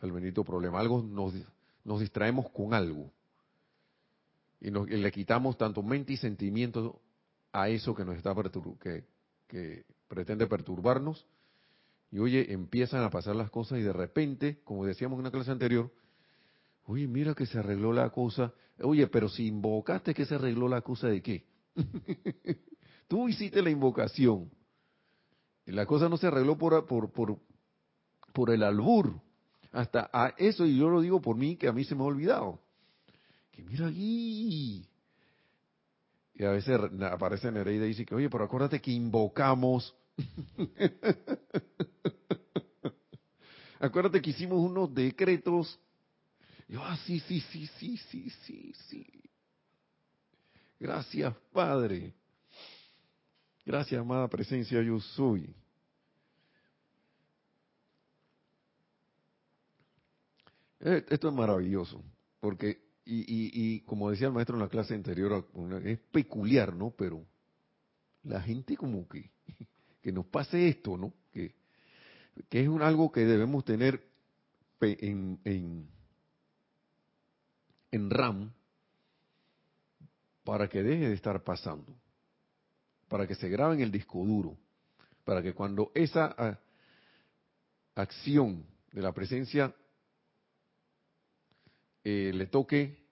[0.00, 0.80] al bendito problema.
[0.80, 1.34] Algo nos,
[1.84, 3.10] nos distraemos con algo.
[4.60, 7.00] Y, le quitamos tanto mente y sentimiento
[7.52, 8.34] a eso que nos está
[8.80, 9.04] que,
[9.48, 11.26] que pretende perturbarnos
[12.12, 15.50] y oye, empiezan a pasar las cosas y de repente, como decíamos en una clase
[15.50, 15.90] anterior,
[16.84, 18.52] oye, mira que se arregló la cosa.
[18.80, 21.44] Oye, pero si invocaste que se arregló la cosa de qué?
[23.08, 24.50] Tú hiciste la invocación.
[25.66, 27.38] Y la cosa no se arregló por, por, por,
[28.32, 29.20] por el albur.
[29.70, 32.06] Hasta a eso, y yo lo digo por mí, que a mí se me ha
[32.06, 32.60] olvidado.
[33.50, 34.86] Que mira aquí.
[36.34, 39.94] Y a veces aparece Nereida y dice que, oye, pero acuérdate que invocamos
[43.80, 45.78] Acuérdate que hicimos unos decretos.
[46.68, 49.06] Yo, ah, sí, sí, sí, sí, sí, sí, sí.
[50.78, 52.14] Gracias, Padre.
[53.64, 55.54] Gracias, amada presencia, yo soy.
[60.80, 62.02] Eh, esto es maravilloso,
[62.40, 65.46] porque, y, y, y como decía el maestro en la clase anterior,
[65.84, 66.90] es peculiar, ¿no?
[66.90, 67.24] Pero
[68.24, 69.30] la gente como que
[70.02, 71.14] que nos pase esto, ¿no?
[71.32, 71.54] Que,
[72.48, 74.04] que es un, algo que debemos tener
[74.80, 75.88] en, en,
[77.92, 78.52] en RAM
[80.44, 81.96] para que deje de estar pasando,
[83.12, 84.56] para que se grabe en el disco duro,
[85.22, 86.58] para que cuando esa
[87.94, 89.74] acción de la presencia
[92.02, 93.04] eh, le toque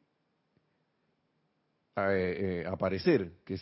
[1.97, 3.61] eh, eh, aparecer, que,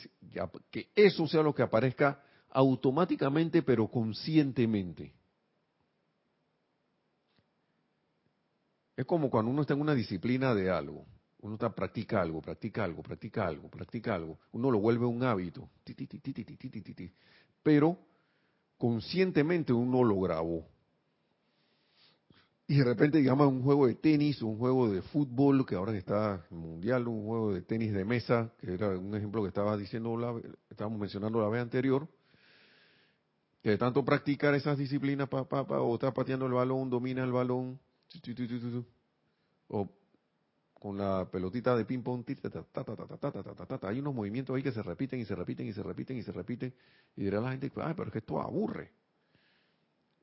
[0.70, 5.12] que eso sea lo que aparezca automáticamente pero conscientemente.
[8.96, 11.05] Es como cuando uno está en una disciplina de algo.
[11.40, 14.38] Uno está, practica algo, practica algo, practica algo, practica algo.
[14.53, 15.68] Uno lo vuelve un hábito.
[17.62, 17.98] Pero
[18.77, 20.66] conscientemente uno lo grabó.
[22.70, 26.44] Y de repente llama un juego de tenis, un juego de fútbol, que ahora está
[26.51, 30.38] mundial, un juego de tenis de mesa, que era un ejemplo que estaba diciendo, la,
[30.68, 32.07] estábamos mencionando la vez anterior,
[33.62, 37.33] que de tanto practicar esas disciplinas, pa, pa, o está pateando el balón, domina el
[37.33, 37.81] balón,
[39.68, 39.90] o
[40.78, 42.24] con la pelotita de ping pong,
[43.82, 46.32] hay unos movimientos ahí que se repiten y se repiten y se repiten y se
[46.32, 46.72] repiten,
[47.16, 48.92] y dirá la gente, ay, pero es que esto aburre.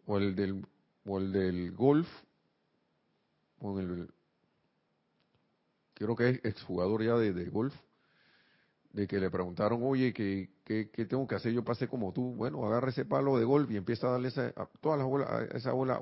[0.05, 0.65] O el del,
[1.05, 2.07] o el del golf,
[3.59, 4.09] con el,
[5.93, 7.73] creo que es exjugador ya de, golf,
[8.93, 12.33] de que le preguntaron, oye, ¿qué, ¿qué, tengo que hacer yo para como tú?
[12.33, 15.29] Bueno, agarra ese palo de golf y empieza a darle esa, a todas las bolas,
[15.29, 15.99] a esa bola,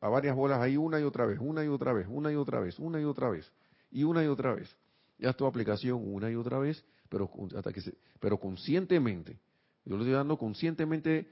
[0.00, 2.60] a varias bolas ahí una y otra vez, una y otra vez, una y otra
[2.60, 3.52] vez, una y otra vez,
[3.92, 4.74] y una y otra vez.
[5.18, 9.38] Ya es tu aplicación una y otra vez, pero hasta que se, pero conscientemente,
[9.84, 11.28] yo le estoy dando conscientemente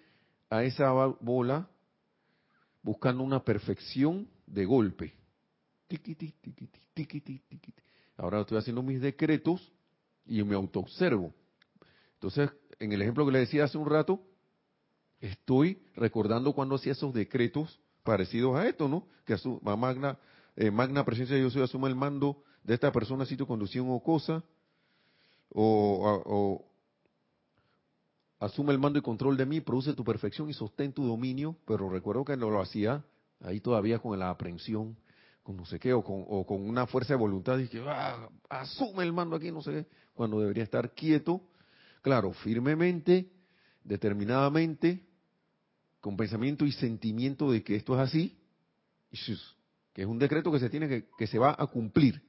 [0.49, 1.69] a esa bola,
[2.83, 5.15] buscando una perfección de golpe
[8.17, 9.73] Ahora estoy haciendo mis decretos
[10.27, 11.35] y me autoobservo.
[12.15, 14.23] Entonces, en el ejemplo que le decía hace un rato,
[15.21, 19.07] estoy recordando cuando hacía esos decretos parecidos a esto, ¿no?
[19.25, 20.19] Que asuma, magna,
[20.57, 24.01] eh, magna presencia de yo soy, asuma el mando de esta persona, sitio, conducción o
[24.03, 24.43] cosa,
[25.53, 26.65] o,
[28.39, 31.89] asume el mando y control de mí, produce tu perfección y sostén tu dominio, pero
[31.89, 33.05] recuerdo que no lo hacía
[33.41, 34.97] ahí todavía con la aprensión
[35.43, 39.13] con no sé qué, o con, una fuerza de voluntad y que ah, asume el
[39.13, 41.41] mando aquí, no sé qué, cuando debería estar quieto,
[42.03, 43.31] claro, firmemente,
[43.83, 45.03] determinadamente,
[46.01, 48.39] con pensamiento y sentimiento de que esto es así,
[49.93, 52.23] que es un decreto que se tiene que, que se va a cumplir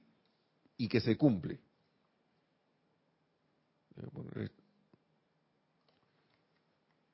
[0.81, 1.59] y que se cumple.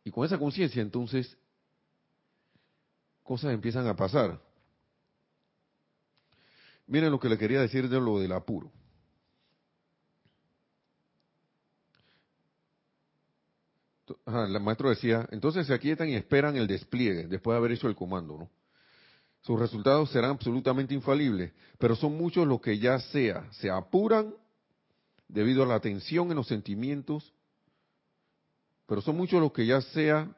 [0.05, 1.37] Y con esa conciencia entonces
[3.23, 4.41] cosas empiezan a pasar.
[6.85, 8.71] Miren lo que le quería decir de lo del apuro.
[14.25, 17.95] el maestro decía, entonces se aquietan y esperan el despliegue después de haber hecho el
[17.95, 18.49] comando, ¿no?
[19.47, 24.35] Sus resultados serán absolutamente infalibles, pero son muchos los que ya sea, se apuran
[25.29, 27.33] debido a la tensión en los sentimientos,
[28.87, 30.29] pero son muchos los que ya sea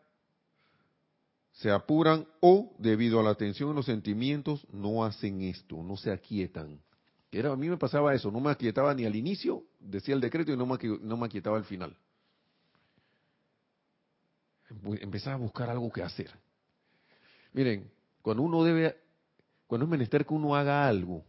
[1.54, 6.12] se apuran o debido a la tensión en los sentimientos no hacen esto, no se
[6.12, 6.80] aquietan.
[7.32, 10.54] Era, a mí me pasaba eso, no me aquietaba ni al inicio, decía el decreto
[10.54, 11.98] y no me, no me aquietaba al final.
[15.02, 16.30] Empezaba a buscar algo que hacer.
[17.54, 18.97] Miren, cuando uno debe,
[19.67, 21.23] cuando es menester que uno haga algo,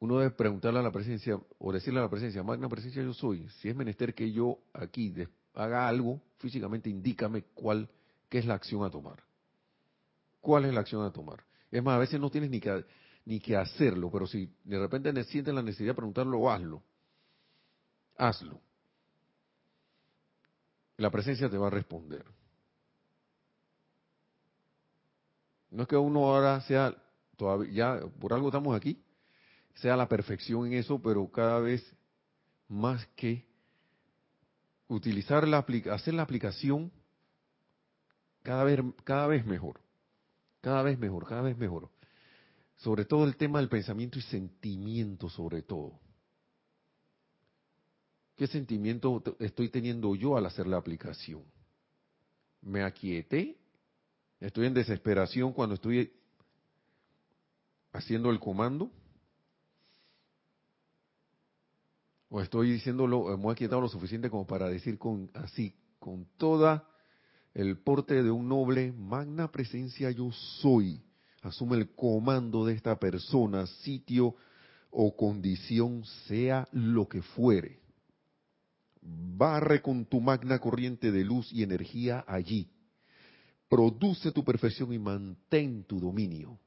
[0.00, 3.48] uno debe preguntarle a la presencia o decirle a la presencia, magna presencia yo soy,
[3.60, 5.14] si es menester que yo aquí
[5.54, 7.88] haga algo, físicamente indícame cuál
[8.30, 9.22] ¿qué es la acción a tomar?
[10.40, 11.44] ¿Cuál es la acción a tomar?
[11.70, 12.84] Es más, a veces no tienes ni que,
[13.26, 16.82] ni que hacerlo, pero si de repente sientes la necesidad de preguntarlo, hazlo.
[18.16, 18.60] Hazlo.
[20.96, 22.24] La presencia te va a responder.
[25.70, 26.94] No es que uno ahora sea,
[27.36, 29.02] todavía, ya por algo estamos aquí,
[29.74, 31.84] sea la perfección en eso, pero cada vez
[32.68, 33.46] más que
[34.88, 36.90] utilizar la hacer la aplicación
[38.42, 39.80] cada vez, cada vez mejor,
[40.60, 41.90] cada vez mejor, cada vez mejor.
[42.76, 46.00] Sobre todo el tema del pensamiento y sentimiento, sobre todo.
[48.36, 51.44] ¿Qué sentimiento estoy teniendo yo al hacer la aplicación?
[52.62, 53.59] ¿Me aquieté?
[54.40, 56.12] ¿Estoy en desesperación cuando estoy
[57.92, 58.90] haciendo el comando?
[62.30, 66.88] ¿O estoy diciéndolo, me he aquietado lo suficiente como para decir con así, con toda
[67.52, 71.02] el porte de un noble, magna presencia yo soy,
[71.42, 74.36] asume el comando de esta persona, sitio
[74.90, 77.80] o condición, sea lo que fuere.
[79.02, 82.70] Barre con tu magna corriente de luz y energía allí.
[83.70, 86.58] Produce tu perfección y mantén tu dominio.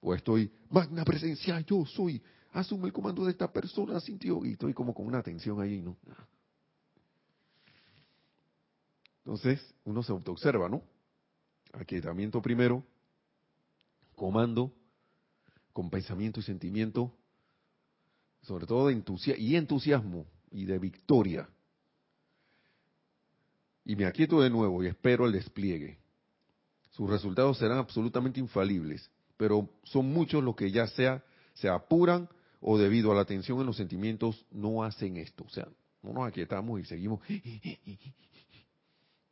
[0.00, 2.20] O estoy, magna presencia, yo soy,
[2.52, 5.96] asume el comando de esta persona, sintió, y estoy como con una tensión ahí, ¿no?
[9.18, 10.82] Entonces, uno se autoobserva, ¿no?
[11.72, 12.84] Aquietamiento primero,
[14.16, 14.72] comando,
[15.72, 17.14] con pensamiento y sentimiento,
[18.42, 21.48] sobre todo de entusiasmo y entusiasmo y de victoria.
[23.84, 25.98] Y me aquieto de nuevo y espero el despliegue.
[26.90, 31.22] Sus resultados serán absolutamente infalibles, pero son muchos los que ya sea
[31.54, 32.28] se apuran
[32.60, 35.44] o debido a la tensión en los sentimientos no hacen esto.
[35.44, 35.68] O sea,
[36.02, 37.20] no nos aquietamos y seguimos.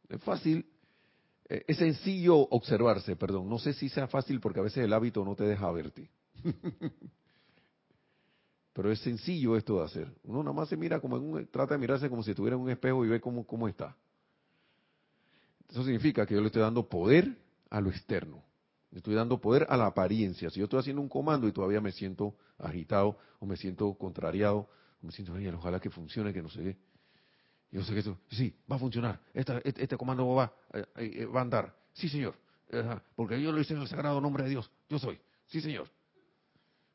[0.09, 0.67] Es fácil,
[1.49, 3.49] eh, es sencillo observarse, perdón.
[3.49, 6.11] No sé si sea fácil porque a veces el hábito no te deja verte.
[8.75, 10.13] Pero es sencillo esto de hacer.
[10.25, 12.63] Uno nada más se mira como en un, trata de mirarse como si estuviera en
[12.63, 13.97] un espejo y ve cómo, cómo está.
[15.73, 17.35] Eso significa que yo le estoy dando poder
[17.70, 18.45] a lo externo.
[18.91, 20.51] Le estoy dando poder a la apariencia.
[20.51, 24.68] Si yo estoy haciendo un comando y todavía me siento agitado o me siento contrariado,
[25.03, 26.77] o me siento, ojalá que funcione, que no sé qué.
[27.70, 29.18] Yo sé que eso, sí, va a funcionar.
[29.33, 31.75] este, este, comando va, eh, eh, va a andar.
[31.95, 32.35] Sí, señor.
[33.16, 34.70] porque yo lo hice en el sagrado nombre de Dios.
[34.91, 35.18] Yo soy.
[35.47, 35.89] Sí, señor.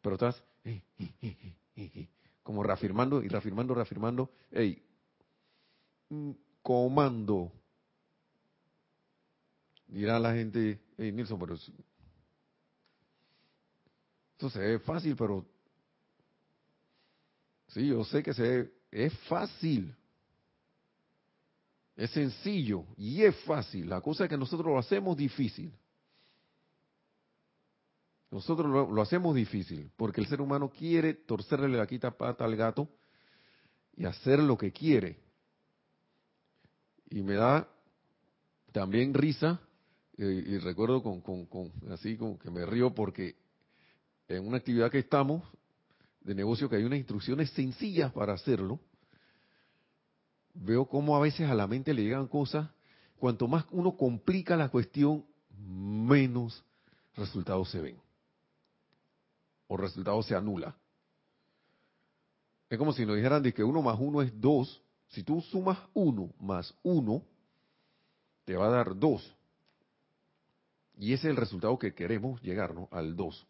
[0.01, 0.43] Pero estás
[2.43, 4.29] como reafirmando y reafirmando, reafirmando.
[4.51, 4.83] Hey,
[6.61, 7.51] comando.
[9.87, 11.71] Dirá la gente, hey Nilsson, pero eso
[14.49, 15.45] se ve fácil, pero
[17.69, 19.95] sí, yo sé que se ve, es fácil.
[21.95, 23.89] Es sencillo y es fácil.
[23.89, 25.73] La cosa es que nosotros lo hacemos difícil.
[28.29, 32.89] Nosotros lo, hacemos difícil porque el ser humano quiere torcerle la quita pata al gato
[33.95, 35.17] y hacer lo que quiere.
[37.09, 37.67] Y me da
[38.73, 39.59] también risa
[40.17, 43.35] y recuerdo con, con, así como que me río porque
[44.27, 45.43] en una actividad que estamos
[46.21, 48.79] de negocio que hay unas instrucciones sencillas para hacerlo.
[50.53, 52.69] Veo cómo a veces a la mente le llegan cosas,
[53.17, 55.25] cuanto más uno complica la cuestión,
[55.57, 56.63] menos
[57.15, 57.97] resultados se ven
[59.67, 60.75] o resultado se anula.
[62.69, 64.81] Es como si nos dijeran de que uno más uno es dos.
[65.09, 67.23] Si tú sumas uno más uno,
[68.43, 69.33] te va a dar dos.
[70.97, 72.89] Y ese es el resultado que queremos llegar, ¿no?
[72.91, 73.47] Al dos.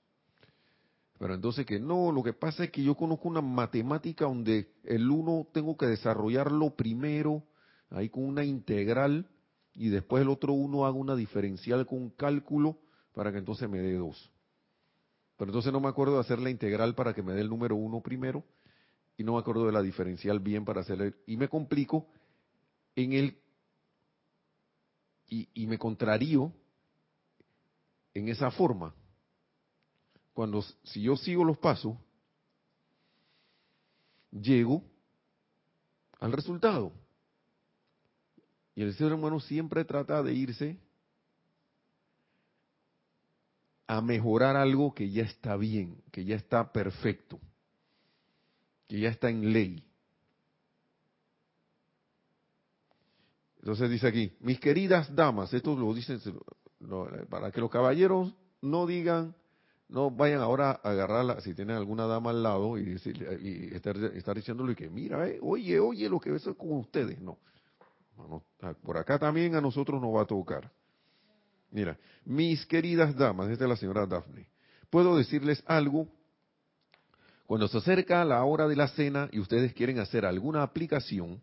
[1.17, 5.09] Pero entonces que no, lo que pasa es que yo conozco una matemática donde el
[5.09, 7.43] uno tengo que desarrollarlo primero,
[7.89, 9.27] ahí con una integral,
[9.73, 12.77] y después el otro uno hago una diferencial con un cálculo
[13.13, 14.31] para que entonces me dé dos.
[15.37, 17.75] Pero entonces no me acuerdo de hacer la integral para que me dé el número
[17.75, 18.43] uno primero
[19.17, 22.07] y no me acuerdo de la diferencial bien para hacerle y me complico
[22.95, 23.37] en el
[25.29, 26.51] y, y me contrarío
[28.17, 28.93] en esa forma.
[30.33, 31.95] Cuando si yo sigo los pasos,
[34.31, 34.83] llego
[36.19, 36.91] al resultado.
[38.75, 40.77] Y el ser humano siempre trata de irse
[43.87, 47.39] a mejorar algo que ya está bien, que ya está perfecto,
[48.87, 49.83] que ya está en ley.
[53.59, 56.21] Entonces dice aquí, mis queridas damas, esto lo dicen
[57.29, 59.35] para que los caballeros no digan,
[59.89, 64.89] no vayan ahora a agarrarla, si tienen alguna dama al lado y, estar, diciéndole que
[64.89, 67.19] mira, eh, oye, oye, lo que es con ustedes.
[67.19, 67.37] No.
[68.83, 70.69] por acá también a nosotros nos va a tocar.
[71.71, 74.47] Mira, mis queridas damas, esta es la señora Daphne,
[74.89, 76.07] puedo decirles algo.
[77.45, 81.41] Cuando se acerca la hora de la cena y ustedes quieren hacer alguna aplicación,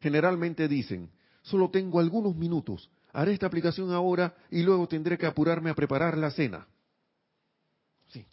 [0.00, 1.10] generalmente dicen,
[1.42, 6.16] solo tengo algunos minutos, haré esta aplicación ahora y luego tendré que apurarme a preparar
[6.16, 6.66] la cena.
[8.08, 8.24] Sí,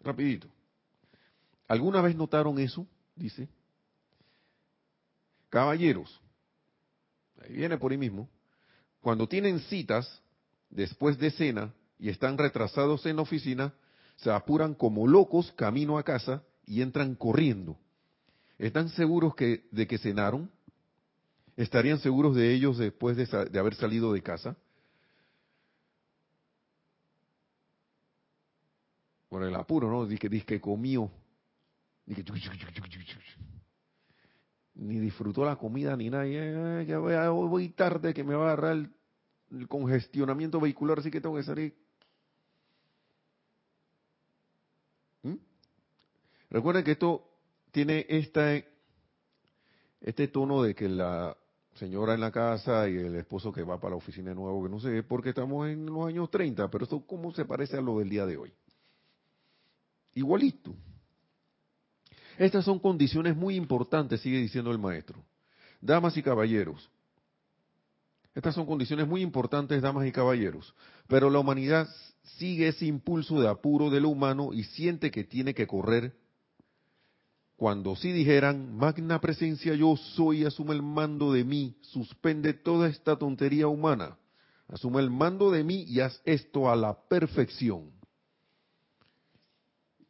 [0.00, 0.48] rapidito.
[1.68, 2.86] ¿Alguna vez notaron eso?
[3.14, 3.48] Dice.
[5.48, 6.20] Caballeros,
[7.42, 8.28] ahí viene por ahí mismo
[9.02, 10.22] cuando tienen citas
[10.70, 13.74] después de cena y están retrasados en la oficina,
[14.16, 17.76] se apuran como locos camino a casa y entran corriendo.
[18.58, 20.50] ¿Están seguros que, de que cenaron?
[21.56, 24.56] ¿Estarían seguros de ellos después de, haber salido de casa?
[29.28, 30.06] Por el apuro, ¿no?
[30.06, 31.10] Dice, dice que comió.
[34.74, 36.24] ni disfrutó la comida ni nada.
[37.30, 41.76] Voy, tarde que me va a agarrar el, congestionamiento vehicular, así que tengo que salir.
[45.22, 45.36] ¿Mm?
[46.50, 47.28] Recuerden que esto
[47.70, 48.68] tiene este
[50.28, 51.36] tono de que la
[51.74, 54.68] señora en la casa y el esposo que va para la oficina de nuevo, que
[54.68, 57.98] no sé, porque estamos en los años 30, pero esto cómo se parece a lo
[57.98, 58.52] del día de hoy.
[60.14, 60.74] Igualito.
[62.38, 65.22] Estas son condiciones muy importantes, sigue diciendo el maestro.
[65.80, 66.90] Damas y caballeros,
[68.34, 70.74] estas son condiciones muy importantes, damas y caballeros,
[71.06, 71.88] pero la humanidad
[72.38, 76.14] sigue ese impulso de apuro de lo humano y siente que tiene que correr.
[77.62, 83.16] Cuando si dijeran, magna presencia yo soy, asume el mando de mí, suspende toda esta
[83.16, 84.18] tontería humana.
[84.66, 87.92] Asume el mando de mí y haz esto a la perfección.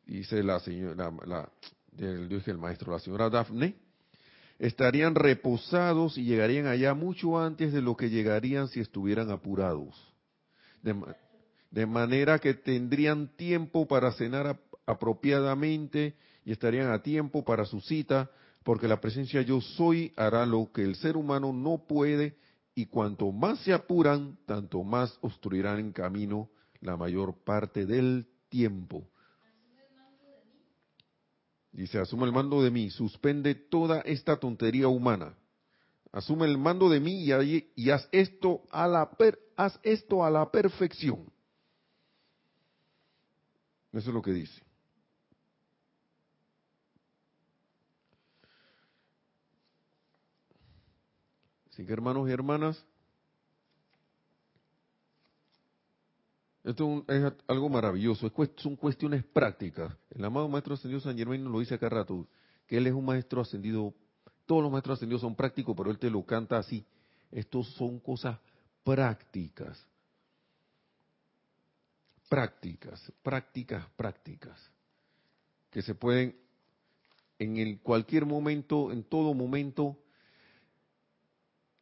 [0.07, 1.53] Dice la señora, la,
[1.93, 3.77] dije el maestro, la señora Daphne,
[4.59, 9.95] estarían reposados y llegarían allá mucho antes de lo que llegarían si estuvieran apurados.
[10.81, 16.15] De, manera que tendrían tiempo para cenar apropiadamente
[16.45, 18.31] y estarían a tiempo para su cita,
[18.63, 22.37] porque la presencia yo soy hará lo que el ser humano no puede
[22.75, 29.07] y cuanto más se apuran, tanto más obstruirán en camino la mayor parte del tiempo.
[31.73, 35.35] Dice, asume el mando de mí, suspende toda esta tontería humana.
[36.13, 39.11] Asume el mando de mí y, haz, esto a la
[39.57, 41.25] haz esto a la perfección.
[43.93, 44.63] Eso es lo que dice.
[51.73, 52.85] Así que hermanos y hermanas,
[56.65, 59.97] esto es algo maravilloso, son cuestiones prácticas.
[60.11, 62.29] El amado Maestro Ascendido San Germain nos lo dice acá rato,
[62.67, 63.95] que él es un maestro ascendido,
[64.45, 66.85] todos los maestros ascendidos son prácticos, pero él te lo canta así.
[67.31, 68.39] Estos son cosas
[68.85, 69.83] prácticas.
[72.29, 74.71] Prácticas, prácticas, prácticas.
[75.71, 76.37] Que se pueden
[77.39, 80.02] en cualquier momento, en todo momento,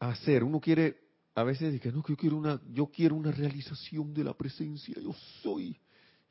[0.01, 0.43] hacer.
[0.43, 0.99] Uno quiere,
[1.35, 4.95] a veces dice, no, que yo quiero una, yo quiero una realización de la presencia,
[5.01, 5.79] yo soy.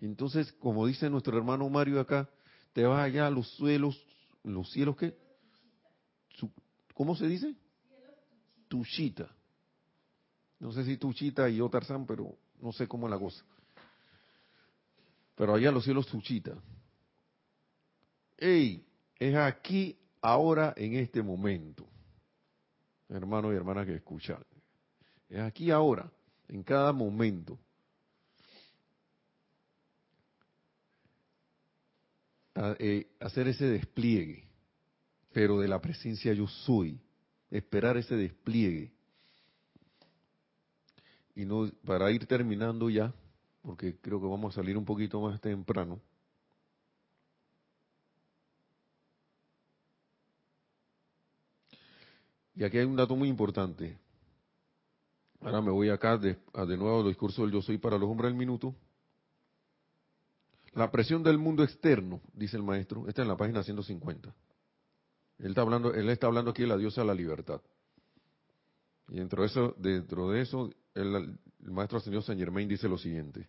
[0.02, 2.30] Entonces, como dice nuestro hermano Mario acá,
[2.74, 4.02] te vas allá a los cielos,
[4.44, 5.16] los cielos que,
[6.94, 7.56] ¿cómo se dice?
[8.68, 9.30] Tuchita.
[10.60, 13.44] No sé si Tuchita y yo Tarzán, pero no sé cómo la cosa.
[15.36, 16.54] Pero allá los cielos Tuchita.
[18.38, 18.86] ¡Ey!
[19.18, 21.86] Es aquí, ahora, en este momento
[23.10, 24.44] hermanos y hermanas que escuchan.
[25.30, 26.10] Es aquí ahora,
[26.48, 27.58] en cada momento.
[32.56, 34.44] Eh, hacer ese despliegue,
[35.32, 37.00] pero de la presencia yo soy,
[37.50, 38.92] esperar ese despliegue.
[41.36, 43.14] Y no, para ir terminando ya,
[43.62, 46.02] porque creo que vamos a salir un poquito más temprano,
[52.60, 53.98] Y aquí hay un dato muy importante.
[55.40, 58.30] Ahora me voy acá de, de nuevo al discurso del yo soy para los hombres
[58.30, 58.76] del minuto.
[60.74, 64.36] La presión del mundo externo, dice el maestro, está en la página 150.
[65.38, 67.62] Él está hablando, él está hablando aquí de la diosa de la libertad.
[69.08, 73.48] Y dentro de eso, dentro de eso el, maestro señor Saint Germain dice lo siguiente.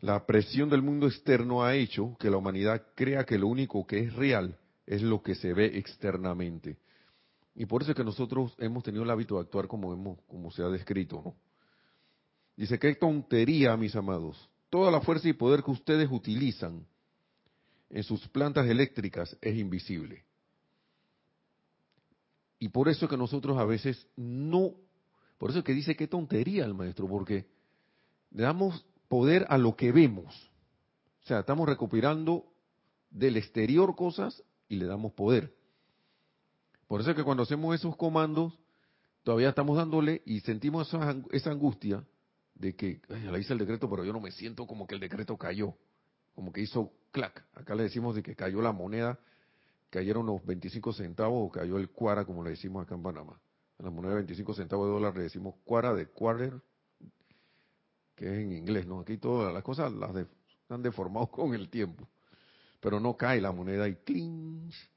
[0.00, 4.00] La presión del mundo externo ha hecho que la humanidad crea que lo único que
[4.00, 6.78] es real es lo que se ve externamente
[7.54, 10.50] y por eso es que nosotros hemos tenido el hábito de actuar como, hemos, como
[10.50, 11.34] se ha descrito, ¿no?
[12.56, 14.50] Dice, qué tontería, mis amados.
[14.68, 16.86] Toda la fuerza y poder que ustedes utilizan
[17.88, 20.24] en sus plantas eléctricas es invisible.
[22.58, 24.74] Y por eso es que nosotros a veces no,
[25.38, 27.46] por eso es que dice qué tontería el maestro, porque
[28.30, 30.50] le damos poder a lo que vemos.
[31.24, 32.44] O sea, estamos recopilando
[33.10, 35.54] del exterior cosas y le damos poder.
[36.90, 38.52] Por eso es que cuando hacemos esos comandos,
[39.22, 40.92] todavía estamos dándole y sentimos
[41.30, 42.04] esa, angustia
[42.56, 45.00] de que, ay, ya hice el decreto, pero yo no me siento como que el
[45.00, 45.76] decreto cayó,
[46.34, 47.46] como que hizo clac.
[47.54, 49.20] Acá le decimos de que cayó la moneda,
[49.88, 53.40] cayeron los 25 centavos o cayó el cuara, como le decimos acá en Panamá.
[53.78, 56.60] A la moneda de 25 centavos de dólar le decimos cuara de quarter,
[58.16, 58.98] que es en inglés, ¿no?
[58.98, 60.10] Aquí todas las cosas las
[60.68, 62.08] han deformado con el tiempo.
[62.80, 64.90] Pero no cae la moneda y clinch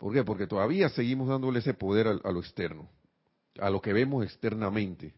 [0.00, 0.24] ¿Por qué?
[0.24, 2.88] Porque todavía seguimos dándole ese poder a, lo externo,
[3.58, 5.12] a lo que vemos externamente.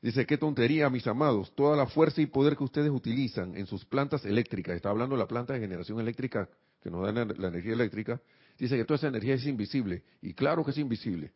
[0.00, 3.84] Dice, qué tontería, mis amados, toda la fuerza y poder que ustedes utilizan en sus
[3.84, 6.48] plantas eléctricas, está hablando de la planta de generación eléctrica
[6.80, 8.22] que nos da la, energía eléctrica,
[8.58, 11.30] dice que toda esa energía es invisible, y claro que es invisible.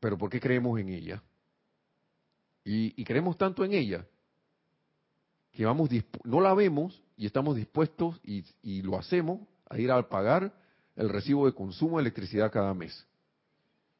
[0.00, 1.22] Pero ¿por qué creemos en ella?
[2.64, 4.06] Y, creemos tanto en ella
[5.52, 5.90] que vamos
[6.24, 9.40] no la vemos y estamos dispuestos y lo hacemos
[9.70, 10.52] a ir a pagar
[10.96, 13.06] el recibo de consumo de electricidad cada mes.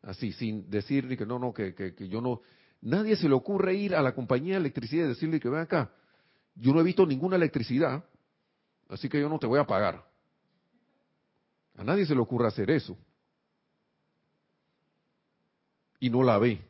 [0.03, 2.43] Así, sin decirle que no, no, que, que, yo no...
[2.83, 5.93] Nadie se le ocurre ir a la compañía de electricidad y decirle que ven acá,
[6.55, 8.05] yo no he visto ninguna electricidad,
[8.89, 10.05] así que yo no te voy a pagar.
[11.77, 12.99] A nadie se le ocurre hacer eso.
[16.01, 16.61] Y no la ve.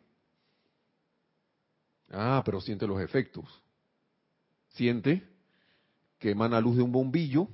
[2.11, 3.47] Ah, pero siente los efectos.
[4.71, 5.27] Siente
[6.19, 7.49] que emana luz de un bombillo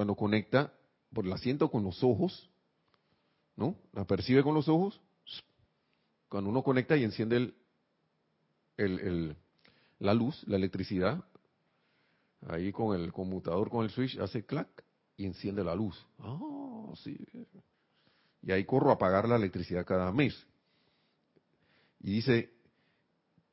[0.00, 0.72] cuando conecta
[1.12, 2.48] por el asiento con los ojos,
[3.54, 3.76] ¿no?
[3.92, 4.98] La percibe con los ojos
[6.30, 7.54] cuando uno conecta y enciende el,
[8.78, 9.36] el,
[9.98, 11.22] la luz, la electricidad,
[12.48, 14.68] ahí con el conmutador, con el switch, hace clac
[15.18, 16.02] y enciende la luz.
[16.18, 17.18] Ah, sí.
[18.40, 20.46] Y ahí corro a pagar la electricidad cada mes.
[22.00, 22.54] Y dice,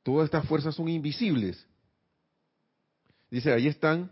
[0.02, 1.68] todas estas fuerzas son invisibles.
[3.30, 4.10] Dice, ahí están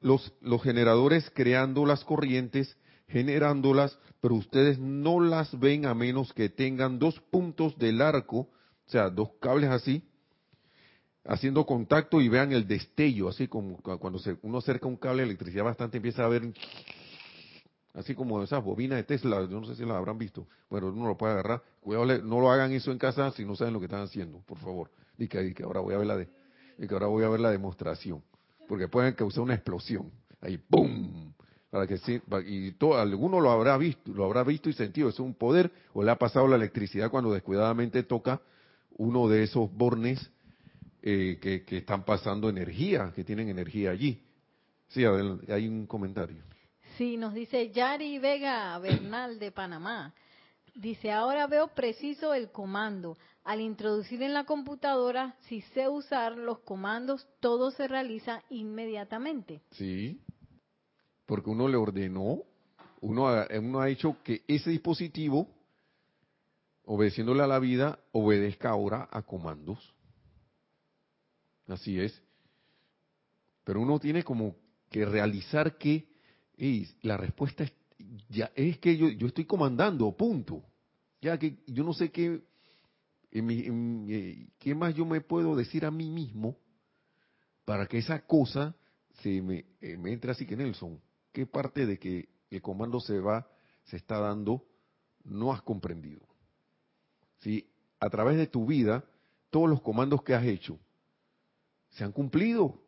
[0.00, 2.76] los, los generadores creando las corrientes,
[3.08, 8.90] generándolas, pero ustedes no las ven a menos que tengan dos puntos del arco, o
[8.90, 10.02] sea, dos cables así,
[11.24, 15.28] haciendo contacto y vean el destello, así como cuando se, uno acerca un cable de
[15.28, 16.52] electricidad bastante empieza a ver,
[17.94, 21.08] así como esas bobinas de Tesla, yo no sé si las habrán visto, bueno, uno
[21.08, 23.86] lo puede agarrar, cuidado, no lo hagan eso en casa si no saben lo que
[23.86, 26.28] están haciendo, por favor, y que, ahora voy a ver la de,
[26.78, 28.22] y que ahora voy a ver la demostración,
[28.66, 30.10] porque pueden causar una explosión,
[30.40, 31.32] ahí ¡pum!
[31.70, 35.18] para que sí, y todo, alguno lo habrá visto, lo habrá visto y sentido, es
[35.18, 38.40] un poder, o le ha pasado la electricidad cuando descuidadamente toca
[38.96, 40.30] uno de esos bornes
[41.02, 44.22] eh, que, están pasando energía, que tienen energía allí.
[44.88, 46.42] Sí, hay un comentario.
[46.96, 50.14] Sí, nos dice Yari Vega Bernal de Panamá.
[50.76, 53.16] Dice, ahora veo preciso el comando.
[53.44, 59.62] Al introducir en la computadora, si sé usar los comandos, todo se realiza inmediatamente.
[59.70, 60.20] Sí,
[61.24, 62.42] porque uno le ordenó,
[63.00, 65.48] uno ha, uno ha hecho que ese dispositivo,
[66.84, 69.94] obedeciéndole a la vida, obedezca ahora a comandos.
[71.68, 72.22] Así es.
[73.64, 74.56] Pero uno tiene como
[74.90, 76.06] que realizar que
[77.00, 77.72] la respuesta es,
[78.28, 80.62] ya, es que yo, yo estoy comandando, punto.
[81.20, 82.42] Ya que yo no sé qué,
[83.30, 86.56] eh, qué más yo me puedo decir a mí mismo
[87.64, 88.76] para que esa cosa
[89.22, 91.00] se me, eh, me entre así que Nelson.
[91.32, 93.46] ¿Qué parte de que el comando se va,
[93.84, 94.64] se está dando,
[95.24, 96.22] no has comprendido?
[97.40, 97.68] Si
[97.98, 99.04] a través de tu vida,
[99.50, 100.78] todos los comandos que has hecho,
[101.90, 102.82] se han cumplido.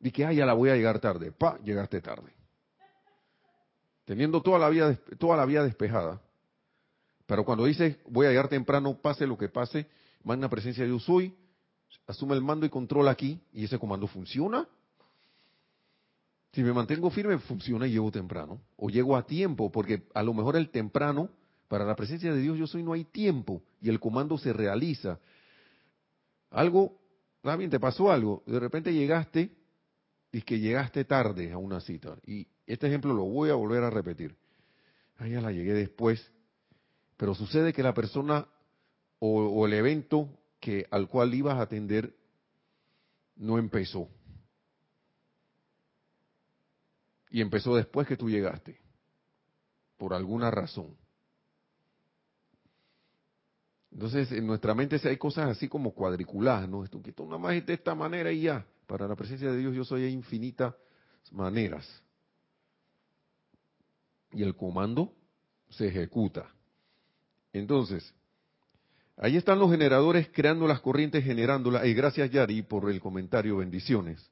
[0.00, 1.32] Y que, ah, ya la voy a llegar tarde.
[1.32, 2.35] Pa, llegaste tarde.
[4.06, 6.22] Teniendo toda la vida, toda la vida despejada.
[7.26, 9.86] Pero cuando dices, voy a llegar temprano, pase lo que pase,
[10.24, 11.34] magna presencia de Dios soy,
[12.06, 14.66] asume el mando y control aquí, y ese comando funciona.
[16.52, 18.62] Si me mantengo firme, funciona y llego temprano.
[18.76, 21.28] O llego a tiempo, porque a lo mejor el temprano,
[21.68, 25.18] para la presencia de Dios yo soy, no hay tiempo, y el comando se realiza.
[26.50, 26.96] Algo
[27.54, 29.50] bien, te pasó algo, de repente llegaste
[30.32, 32.16] y que llegaste tarde a una cita.
[32.26, 34.36] Y este ejemplo lo voy a volver a repetir.
[35.18, 36.30] Ah, ya la llegué después,
[37.16, 38.46] pero sucede que la persona
[39.18, 40.28] o, el evento
[40.60, 42.14] que al cual ibas a atender
[43.36, 44.08] no empezó.
[47.30, 48.78] Y empezó después que tú llegaste,
[49.96, 50.96] por alguna razón.
[53.90, 56.84] Entonces, en nuestra mente hay cosas así como cuadriculadas, ¿no?
[56.84, 58.66] Esto que esto nada más es de esta manera y ya.
[58.86, 60.74] Para la presencia de Dios yo soy de infinitas
[61.32, 61.86] maneras.
[64.36, 65.14] Y el comando
[65.70, 66.46] se ejecuta.
[67.54, 68.12] Entonces,
[69.16, 71.86] ahí están los generadores creando las corrientes, generándolas.
[71.86, 73.56] Y gracias, Yari, por el comentario.
[73.56, 74.30] Bendiciones.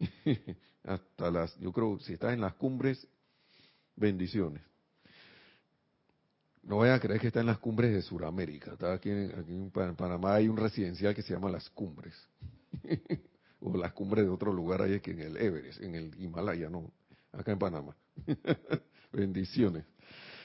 [0.84, 3.06] Hasta las, yo creo, si estás en las cumbres,
[3.94, 4.60] bendiciones.
[6.64, 8.72] No voy a creer que está en las cumbres de Sudamérica.
[8.72, 12.14] Está aquí, en, Panamá hay un residencial que se llama Las Cumbres.
[13.60, 16.90] o las cumbres de otro lugar ahí que en el Everest, en el Himalaya, no.
[17.30, 17.96] Acá en Panamá.
[19.12, 19.84] Bendiciones.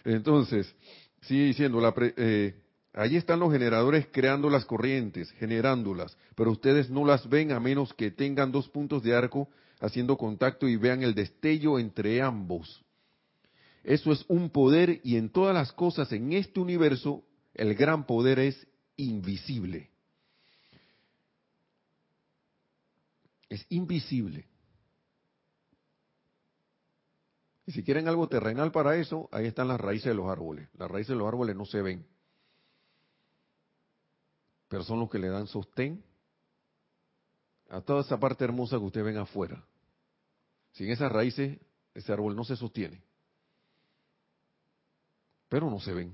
[0.03, 0.73] Entonces,
[1.21, 2.55] sigue diciendo, la eh,
[2.93, 7.93] ahí están los generadores creando las corrientes, generándolas, pero ustedes no las ven a menos
[7.93, 9.49] que tengan dos puntos de arco
[9.79, 12.83] haciendo contacto y vean el destello entre ambos.
[13.83, 18.39] Eso es un poder y en todas las cosas en este universo el gran poder
[18.39, 19.89] es invisible.
[23.49, 24.45] Es invisible.
[27.67, 30.67] Y si quieren algo terrenal para eso, ahí están las raíces de los árboles.
[30.75, 32.07] Las raíces de los árboles no se ven,
[34.67, 36.03] pero son los que le dan sostén
[37.69, 39.63] a toda esa parte hermosa que ustedes ven afuera.
[40.71, 41.59] Sin esas raíces,
[41.93, 43.03] ese árbol no se sostiene
[45.49, 46.13] pero no se ven.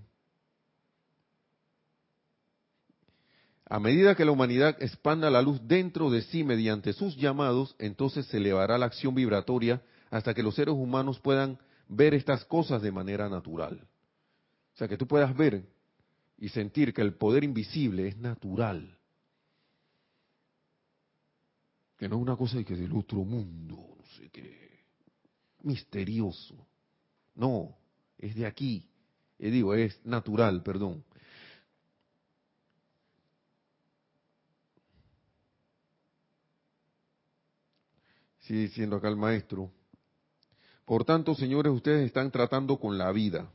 [3.66, 8.28] A medida que la humanidad expanda la luz dentro de sí mediante sus llamados, entonces
[8.28, 9.82] se elevará la acción vibratoria
[10.14, 11.58] hasta que los seres humanos puedan
[11.88, 13.82] ver estas cosas de manera natural.
[14.76, 15.68] O sea, que tú puedas ver
[16.38, 18.96] y sentir que el poder invisible es natural.
[21.98, 24.86] Que no es una cosa de que del otro mundo, no sé qué,
[25.64, 26.64] misterioso.
[27.34, 27.76] No,
[28.20, 28.88] es de aquí.
[29.40, 31.04] Y digo, es natural, perdón.
[38.42, 39.72] Sigue diciendo acá el maestro.
[40.86, 43.50] Por tanto, señores, ustedes están tratando con la vida,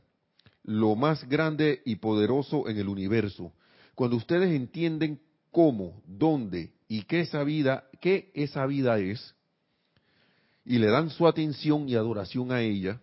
[0.63, 3.53] lo más grande y poderoso en el universo.
[3.93, 5.21] Cuando ustedes entienden
[5.51, 9.35] cómo, dónde y qué esa vida, qué esa vida es,
[10.65, 13.01] y le dan su atención y adoración a ella,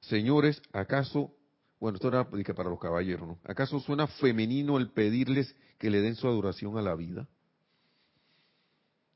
[0.00, 1.32] señores, ¿acaso,
[1.80, 3.38] bueno, esto era para los caballeros, ¿no?
[3.44, 7.28] ¿Acaso suena femenino el pedirles que le den su adoración a la vida?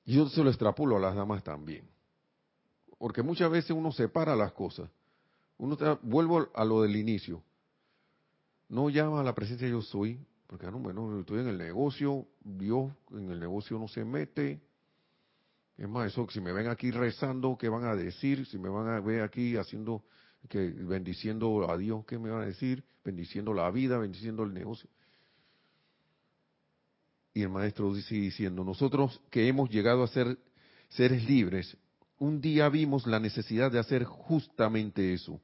[0.05, 1.92] Y yo se lo extrapulo a las damas también.
[3.03, 4.89] Porque muchas veces uno separa las cosas.
[5.59, 7.43] Uno vuelvo a lo del inicio.
[8.69, 12.93] No llama a la presencia yo soy, porque no, bueno, estoy en el negocio, Dios
[13.11, 14.61] en el negocio no se mete.
[15.77, 18.47] Es más, eso, si me ven aquí rezando, ¿qué van a decir?
[18.47, 20.05] Si me van a ver aquí haciendo,
[20.49, 22.85] que bendiciendo a Dios, ¿qué me van a decir?
[23.05, 24.89] Bendiciendo la vida, bendiciendo el negocio.
[27.35, 30.39] Y el maestro dice diciendo, nosotros que hemos llegado a ser
[30.89, 31.77] seres libres,
[32.19, 35.41] un día vimos la necesidad de hacer justamente eso.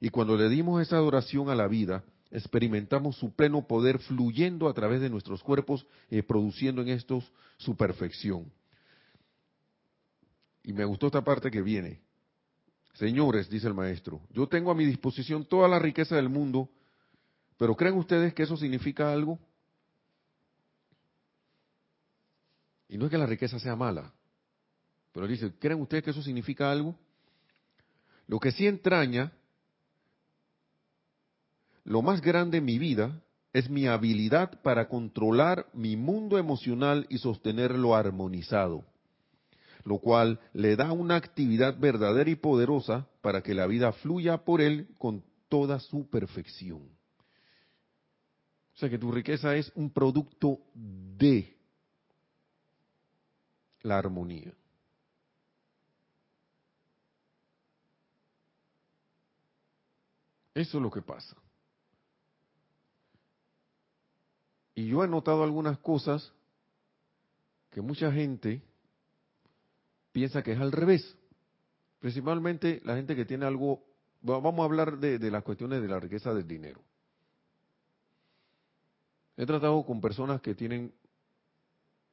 [0.00, 4.74] Y cuando le dimos esa adoración a la vida, experimentamos su pleno poder fluyendo a
[4.74, 8.50] través de nuestros cuerpos y produciendo en estos su perfección.
[10.64, 12.00] Y me gustó esta parte que viene.
[12.94, 16.68] Señores, dice el maestro, yo tengo a mi disposición toda la riqueza del mundo,
[17.56, 19.38] pero ¿creen ustedes que eso significa algo?
[22.88, 24.12] Y no es que la riqueza sea mala,
[25.12, 26.96] pero dice, ¿creen ustedes que eso significa algo?
[28.26, 29.32] Lo que sí entraña,
[31.84, 33.20] lo más grande en mi vida,
[33.52, 38.84] es mi habilidad para controlar mi mundo emocional y sostenerlo armonizado,
[39.84, 44.62] lo cual le da una actividad verdadera y poderosa para que la vida fluya por
[44.62, 46.88] él con toda su perfección.
[48.74, 51.54] O sea que tu riqueza es un producto de
[53.82, 54.54] la armonía.
[60.54, 61.36] Eso es lo que pasa.
[64.74, 66.32] Y yo he notado algunas cosas
[67.70, 68.62] que mucha gente
[70.12, 71.16] piensa que es al revés.
[71.98, 73.82] Principalmente la gente que tiene algo,
[74.22, 76.80] vamos a hablar de, de las cuestiones de la riqueza del dinero.
[79.36, 80.92] He tratado con personas que tienen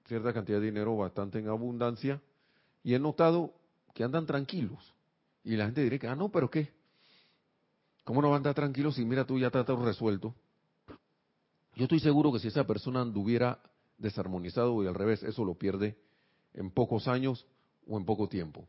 [0.05, 2.21] cierta cantidad de dinero bastante en abundancia
[2.83, 3.53] y he notado
[3.93, 4.93] que andan tranquilos.
[5.43, 6.71] Y la gente dirá que, ah, no, pero ¿qué?
[8.09, 10.33] ¿Cómo no van a andar tranquilos si mira tú ya está todo resuelto?
[11.75, 13.61] Yo estoy seguro que si esa persona anduviera
[13.99, 15.95] desarmonizado y al revés, eso lo pierde
[16.55, 17.45] en pocos años
[17.85, 18.67] o en poco tiempo.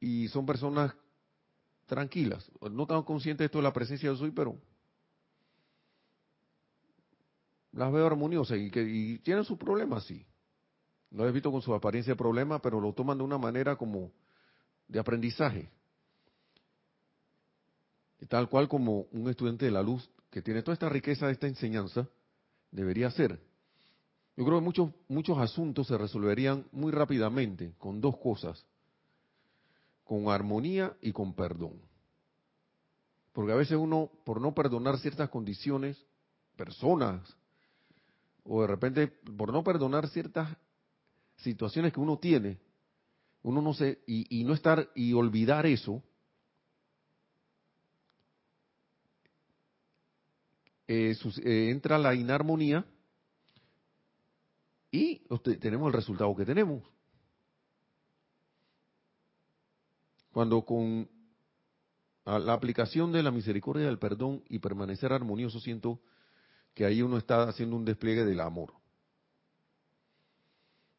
[0.00, 0.94] Y son personas
[1.84, 4.56] tranquilas, no tan conscientes de esto de la presencia de soy, pero
[7.72, 10.24] las veo armoniosas y, que, tienen sus problemas, sí.
[11.10, 14.10] No he visto con su apariencia de problema, pero lo toman de una manera como
[14.88, 15.70] de aprendizaje.
[18.20, 21.32] Y tal cual como un estudiante de la luz que tiene toda esta riqueza de
[21.32, 22.08] esta enseñanza,
[22.70, 23.40] debería ser.
[24.36, 28.64] Yo creo que muchos, muchos asuntos se resolverían muy rápidamente con dos cosas,
[30.04, 31.80] con armonía y con perdón.
[33.32, 35.96] Porque a veces uno, por no perdonar ciertas condiciones,
[36.56, 37.36] personas,
[38.44, 40.56] o de repente por no perdonar ciertas
[41.36, 42.58] situaciones que uno tiene,
[43.48, 46.02] uno no se, y, no estar, y olvidar eso,
[50.86, 52.84] eh, eh, entra la inarmonía
[54.90, 55.20] y
[55.60, 56.84] tenemos el resultado que tenemos.
[60.30, 61.08] Cuando con
[62.26, 66.02] la aplicación de la misericordia del perdón y permanecer armonioso siento
[66.74, 68.74] que ahí uno está haciendo un despliegue del amor.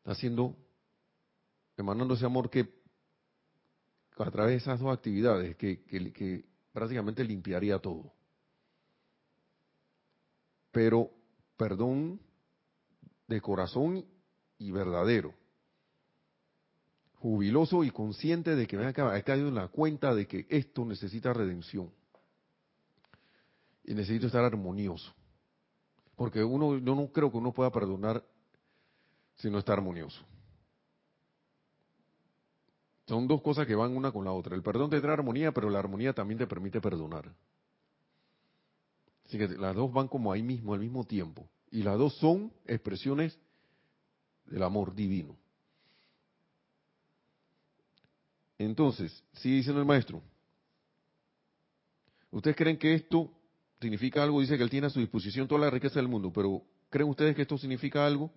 [0.04, 0.58] Haciendo,
[1.82, 2.80] emanando ese amor que
[4.18, 8.12] a través de esas dos actividades, que, que prácticamente limpiaría todo.
[10.72, 11.10] Pero
[11.56, 12.20] perdón
[13.28, 14.06] de corazón
[14.58, 15.34] y verdadero.
[17.16, 21.34] Jubiloso y consciente de que me he caído en la cuenta de que esto necesita
[21.34, 21.92] redención.
[23.84, 25.14] Y necesito estar armonioso.
[26.16, 28.24] Porque uno, yo no creo que uno pueda perdonar
[29.36, 30.22] si no está armonioso.
[33.10, 34.56] Son dos cosas que van una con la otra.
[34.56, 37.34] El perdón te trae armonía, pero la armonía también te permite perdonar.
[39.26, 41.50] Así que las dos van como ahí mismo, al mismo tiempo.
[41.72, 43.36] Y las dos son expresiones
[44.46, 45.36] del amor divino.
[48.60, 50.22] Entonces, sigue diciendo el maestro.
[52.30, 53.32] ¿Ustedes creen que esto
[53.82, 56.62] significa algo, dice que él tiene a su disposición toda la riqueza del mundo, pero
[56.92, 58.32] ¿creen ustedes que esto significa algo?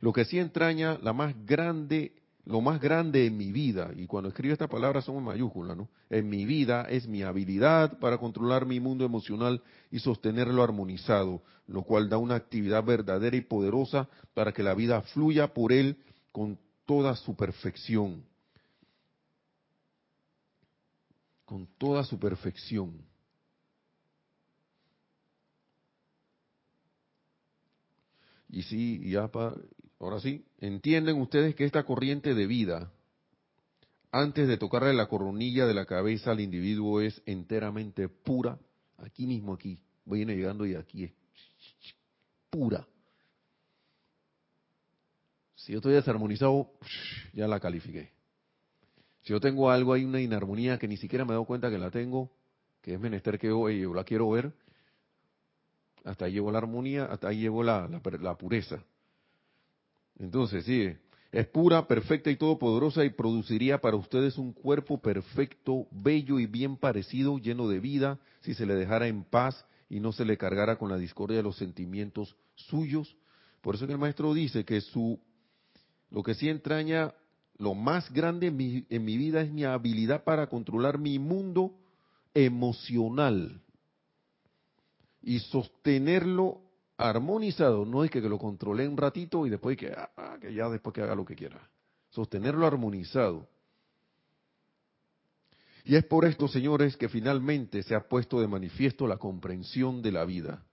[0.00, 2.12] lo que sí entraña la más grande,
[2.46, 5.38] lo más grande en mi vida, y cuando escribo esta palabra son en
[5.76, 5.88] ¿no?
[6.08, 11.82] En mi vida es mi habilidad para controlar mi mundo emocional y sostenerlo armonizado, lo
[11.82, 15.96] cual da una actividad verdadera y poderosa para que la vida fluya por él
[16.30, 18.22] con toda su perfección.
[21.44, 23.04] Con toda su perfección.
[28.48, 29.56] Y sí, ya para,
[29.98, 32.92] ahora sí, entienden ustedes que esta corriente de vida,
[34.10, 38.58] antes de tocarle la coronilla de la cabeza al individuo, es enteramente pura,
[38.98, 41.12] aquí mismo, aquí, viene llegando y aquí es
[42.50, 42.86] pura.
[45.56, 46.70] Si yo estoy desarmonizado,
[47.32, 48.12] ya la califiqué.
[49.22, 51.78] Si yo tengo algo, hay una inarmonía que ni siquiera me he dado cuenta que
[51.78, 52.30] la tengo,
[52.80, 54.52] que es menester que yo, yo la quiero ver,
[56.06, 57.88] hasta ahí llegó la armonía, hasta ahí llegó la,
[58.38, 58.78] pureza.
[60.18, 60.92] Entonces, sí,
[61.32, 66.76] es pura, perfecta y todopoderosa y produciría para ustedes un cuerpo perfecto, bello y bien
[66.76, 70.76] parecido, lleno de vida, si se le dejara en paz y no se le cargara
[70.78, 73.16] con la discordia de los sentimientos suyos.
[73.60, 75.20] Por eso que el maestro dice que su,
[76.10, 77.12] lo que sí entraña,
[77.58, 81.74] lo más grande en mi, en mi vida es mi habilidad para controlar mi mundo
[82.32, 83.60] emocional
[85.22, 86.60] y sostenerlo
[86.96, 90.94] armonizado, no es que, lo controle un ratito y después que, ah, que ya después
[90.94, 91.60] que haga lo que quiera.
[92.10, 93.48] Sostenerlo armonizado.
[95.84, 100.12] Y es por esto, señores, que finalmente se ha puesto de manifiesto la comprensión de
[100.12, 100.64] la vida,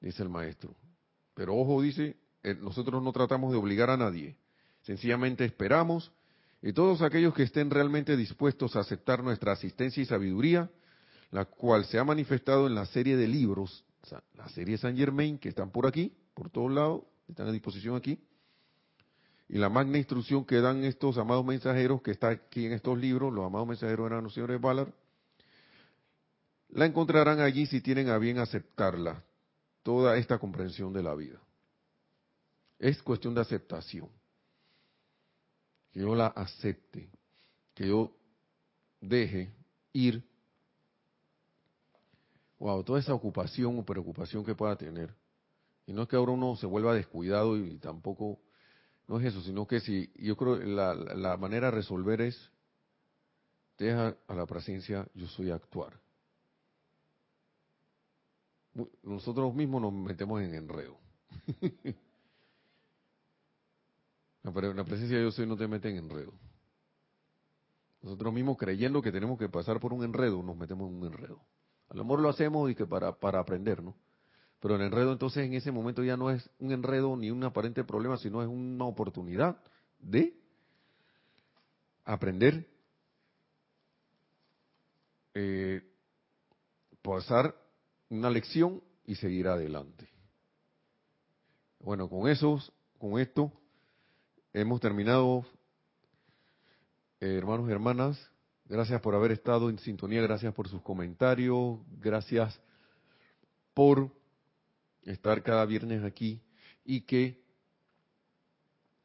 [0.00, 0.74] dice el maestro.
[1.34, 4.36] Pero ojo, dice, eh, nosotros no tratamos de obligar a nadie,
[4.82, 6.12] sencillamente esperamos
[6.60, 10.70] y todos aquellos que estén realmente dispuestos a aceptar nuestra asistencia y sabiduría,
[11.30, 13.84] la cual se ha manifestado en la serie de libros,
[14.34, 18.18] la serie San Germain, que están por aquí, por todos lados, están a disposición aquí,
[19.48, 23.32] y la magna instrucción que dan estos amados mensajeros, que está aquí en estos libros,
[23.32, 24.92] los amados mensajeros eran los señores Ballard,
[26.70, 29.22] la encontrarán allí si tienen a bien aceptarla,
[29.82, 31.38] toda esta comprensión de la vida.
[32.78, 34.08] Es cuestión de aceptación.
[35.92, 37.08] Que yo la acepte,
[37.74, 38.12] que yo
[39.00, 39.52] deje
[39.92, 40.24] ir
[42.64, 45.14] wow, toda esa ocupación o preocupación que pueda tener.
[45.86, 48.40] Y no es que ahora uno se vuelva descuidado y tampoco,
[49.06, 52.50] no es eso, sino que si, yo creo la, la manera de resolver es,
[53.76, 56.00] deja a la presencia, yo soy actuar.
[59.02, 60.96] Nosotros mismos nos metemos en enredo.
[64.42, 66.32] la presencia yo soy no te mete en enredo.
[68.00, 71.42] Nosotros mismos creyendo que tenemos que pasar por un enredo, nos metemos en un enredo.
[71.88, 73.94] A lo mejor lo hacemos y que para, para aprender, ¿no?
[74.60, 77.84] Pero el enredo entonces en ese momento ya no es un enredo ni un aparente
[77.84, 79.58] problema, sino es una oportunidad
[79.98, 80.34] de
[82.04, 82.66] aprender,
[85.34, 85.82] eh,
[87.02, 87.54] pasar
[88.08, 90.08] una lección y seguir adelante.
[91.80, 92.58] Bueno, con eso,
[92.98, 93.52] con esto,
[94.54, 95.44] hemos terminado,
[97.20, 98.30] eh, hermanos y hermanas.
[98.66, 102.58] Gracias por haber estado en sintonía, gracias por sus comentarios, gracias
[103.74, 104.10] por
[105.02, 106.40] estar cada viernes aquí
[106.82, 107.44] y que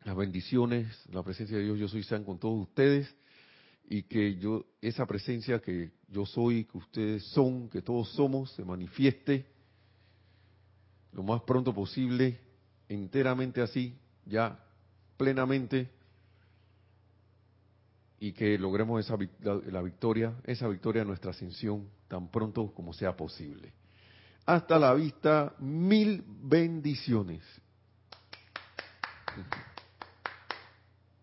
[0.05, 3.14] las bendiciones, la presencia de Dios, yo soy sean con todos ustedes
[3.89, 8.64] y que yo esa presencia que yo soy, que ustedes son, que todos somos, se
[8.64, 9.45] manifieste
[11.12, 12.39] lo más pronto posible,
[12.88, 13.93] enteramente así,
[14.26, 14.57] ya
[15.18, 15.89] plenamente
[18.20, 23.15] y que logremos esa, la, victoria, esa victoria de nuestra ascensión tan pronto como sea
[23.15, 23.74] posible.
[24.45, 27.43] Hasta la vista, mil bendiciones.